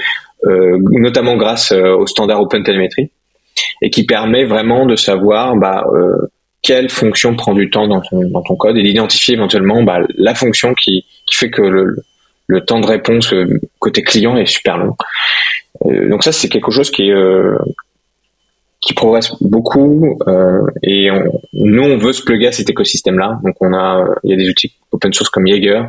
[0.43, 3.09] notamment grâce au standard OpenTelemetry
[3.81, 5.85] et qui permet vraiment de savoir bah,
[6.61, 10.35] quelle fonction prend du temps dans ton, dans ton code et d'identifier éventuellement bah, la
[10.35, 11.95] fonction qui, qui fait que le,
[12.47, 13.33] le temps de réponse
[13.79, 14.95] côté client est super long.
[16.09, 17.15] donc ça, c'est quelque chose qui est,
[18.85, 21.09] qui progresse beaucoup euh, et
[21.53, 24.37] nous on veut se plugger à cet écosystème là donc on a il y a
[24.37, 25.87] des outils open source comme Jaeger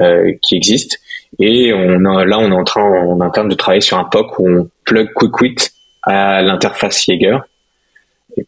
[0.00, 0.96] euh, qui existent
[1.38, 4.38] et on a, là on est en train en interne de travailler sur un POC
[4.40, 5.56] où on plug QuickWit
[6.02, 7.38] à l'interface Jaeger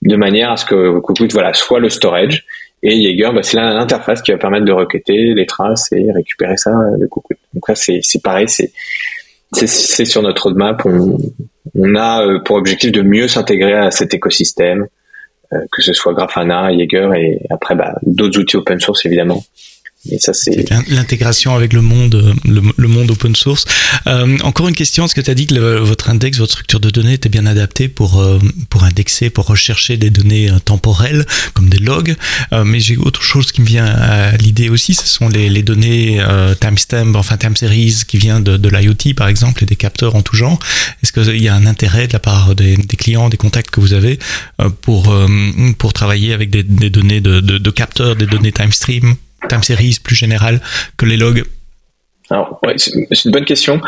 [0.03, 2.47] de manière à ce que QuickWit voilà soit le storage
[2.82, 6.70] et Jaeger bah, c'est l'interface qui va permettre de requêter les traces et récupérer ça
[6.98, 8.46] de QuickWit donc là c'est pareil
[9.52, 10.84] c'est sur notre roadmap.
[10.84, 11.18] On,
[11.74, 14.86] on a euh, pour objectif de mieux s'intégrer à cet écosystème,
[15.52, 19.42] euh, que ce soit Grafana, Jaeger et après bah, d'autres outils open source évidemment,
[20.07, 23.64] Et ça, c'est l'intégration avec le monde, le, monde open source.
[24.07, 26.88] Euh, encore une question est-ce que tu as dit que votre index, votre structure de
[26.90, 28.38] données était bien adaptée pour euh,
[28.70, 32.14] pour indexer, pour rechercher des données euh, temporelles comme des logs?
[32.64, 36.22] mais j'ai autre chose qui me vient à l'idée aussi, ce sont les, les données
[36.61, 40.22] timestamp, enfin time series qui vient de, de l'IoT par exemple et des capteurs en
[40.22, 40.59] tout genre.
[41.03, 43.80] Est-ce qu'il y a un intérêt de la part des, des clients, des contacts que
[43.80, 44.18] vous avez
[44.80, 45.14] pour
[45.78, 49.16] pour travailler avec des, des données de, de, de capteurs, des données time stream?
[49.49, 50.61] Time series plus général
[50.97, 51.45] que les logs
[52.30, 53.80] Alors, ouais, c'est une bonne question.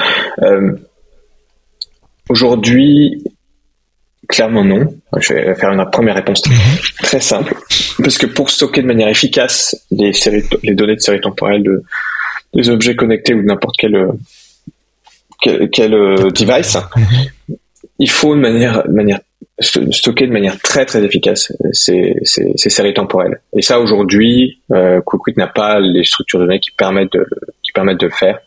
[0.42, 0.72] Euh,
[2.30, 3.24] Aujourd'hui,
[4.28, 4.94] clairement non.
[5.18, 7.20] Je vais faire une première réponse très, mhm.
[7.20, 7.54] simple.
[7.98, 11.82] Parce que pour stocker de manière efficace les, séries, les données de série temporelle de,
[12.54, 14.12] des objets connectés ou de n'importe quel,
[15.72, 17.56] quel, euh, device, mhm.
[17.98, 19.18] il faut de manière, de manière
[19.60, 23.40] stocker de manière très très efficace ces, ces, ces séries temporelles.
[23.54, 27.26] Et ça aujourd'hui, euh, QuickWit n'a pas les structures de données qui permettent de,
[27.62, 28.38] qui permettent de le faire.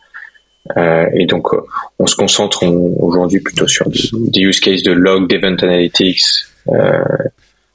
[0.78, 1.62] Euh, et donc, euh,
[2.00, 2.64] on se concentre
[3.00, 6.22] aujourd'hui plutôt sur des, use cases de log, d'event analytics,
[6.70, 7.04] euh,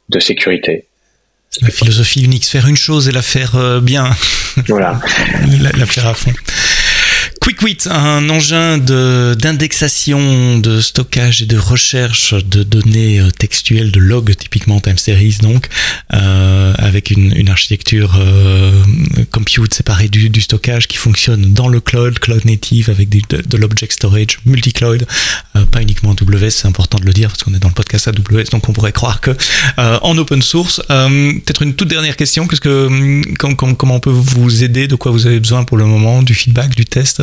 [0.08, 0.86] de sécurité.
[1.62, 4.10] La philosophie Unix, faire une chose et la faire euh, bien.
[4.68, 5.00] Voilà.
[5.78, 6.32] la, faire à fond.
[7.48, 14.36] QuickWit, un engin d'indexation, de, stockage et de recherche de données euh, textuelles, de logs
[14.36, 15.66] typiquement time series donc,
[16.12, 18.72] euh, avec une, une architecture euh,
[19.32, 23.56] compute séparée du, du, stockage qui fonctionne dans le cloud, cloud native avec des, de,
[23.56, 25.06] l'object storage multi-cloud,
[25.56, 28.08] euh, pas uniquement AWS, c'est important de le dire parce qu'on est dans le podcast
[28.08, 29.30] AWS, donc on pourrait croire que
[29.78, 30.82] euh, en open source.
[30.86, 35.26] Peut-être une toute dernière question, qu'est-ce que, comment on peut vous aider, de quoi vous
[35.26, 37.22] avez besoin pour le moment, du feedback, du test?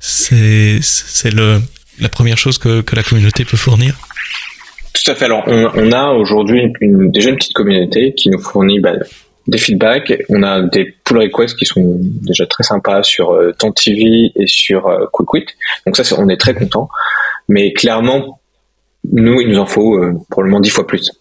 [0.00, 0.80] C'est
[2.00, 3.94] la première chose que, la communauté peut fournir.
[4.92, 5.26] Tout à fait.
[5.26, 8.94] Alors, on, a aujourd'hui déjà une petite communauté qui nous fournit bah,
[9.46, 10.12] des feedbacks.
[10.28, 14.86] On a des pull requests qui sont déjà très sympas sur euh, TV et sur
[14.86, 15.46] euh, QuickWit.
[15.86, 16.88] Donc ça, on est très content.
[17.48, 18.40] Mais clairement,
[19.12, 21.12] nous, il nous en faut euh, probablement dix fois plus.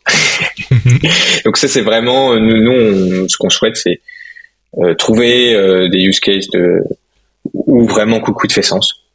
[1.46, 4.02] Donc ça, c'est vraiment euh, nous, ce qu'on souhaite, c'est
[4.98, 6.82] trouver des use cases de
[7.54, 9.06] où vraiment QuickWit fait sens.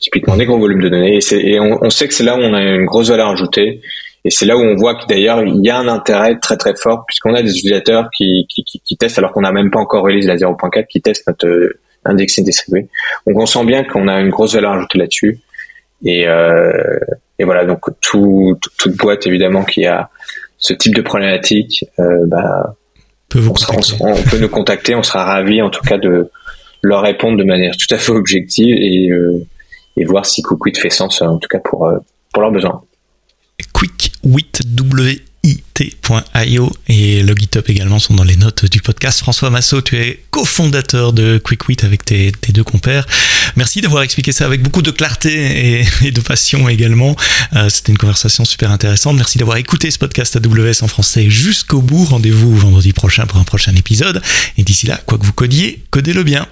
[0.00, 1.18] Typiquement des gros volumes de données.
[1.32, 3.80] Et, on, sait que c'est là où on a une grosse valeur ajoutée.
[4.24, 6.74] Et c'est là où on voit que d'ailleurs il y a un intérêt très très
[6.74, 10.02] fort puisqu'on a des utilisateurs qui, qui, qui, testent alors qu'on n'a même pas encore
[10.02, 12.88] release la 0.4 qui testent notre euh, indexing distribué.
[13.26, 15.38] Donc on sent bien qu'on a une grosse valeur ajoutée là-dessus.
[16.04, 16.98] Et, euh,
[17.38, 20.10] et voilà donc tout, toute boîte évidemment qui a
[20.58, 22.74] ce type de problématique, euh, bah,
[23.28, 23.52] peut vous
[24.00, 24.94] on, on, peut nous contacter.
[24.94, 26.30] On sera ravi en tout cas de
[26.82, 29.44] leur répondre de manière tout à fait objective et, euh,
[29.96, 31.98] et voir si Quick fait sens, en tout cas pour, euh,
[32.32, 32.82] pour leurs besoins
[35.76, 39.18] t.io et le GitHub également sont dans les notes du podcast.
[39.18, 43.06] François Massot, tu es cofondateur de QuickWit avec tes, deux compères.
[43.56, 47.14] Merci d'avoir expliqué ça avec beaucoup de clarté et, de passion également.
[47.68, 49.16] C'était une conversation super intéressante.
[49.16, 52.06] Merci d'avoir écouté ce podcast AWS en français jusqu'au bout.
[52.06, 54.22] Rendez-vous vendredi prochain pour un prochain épisode.
[54.56, 56.46] Et d'ici là, quoi que vous codiez, codez-le bien.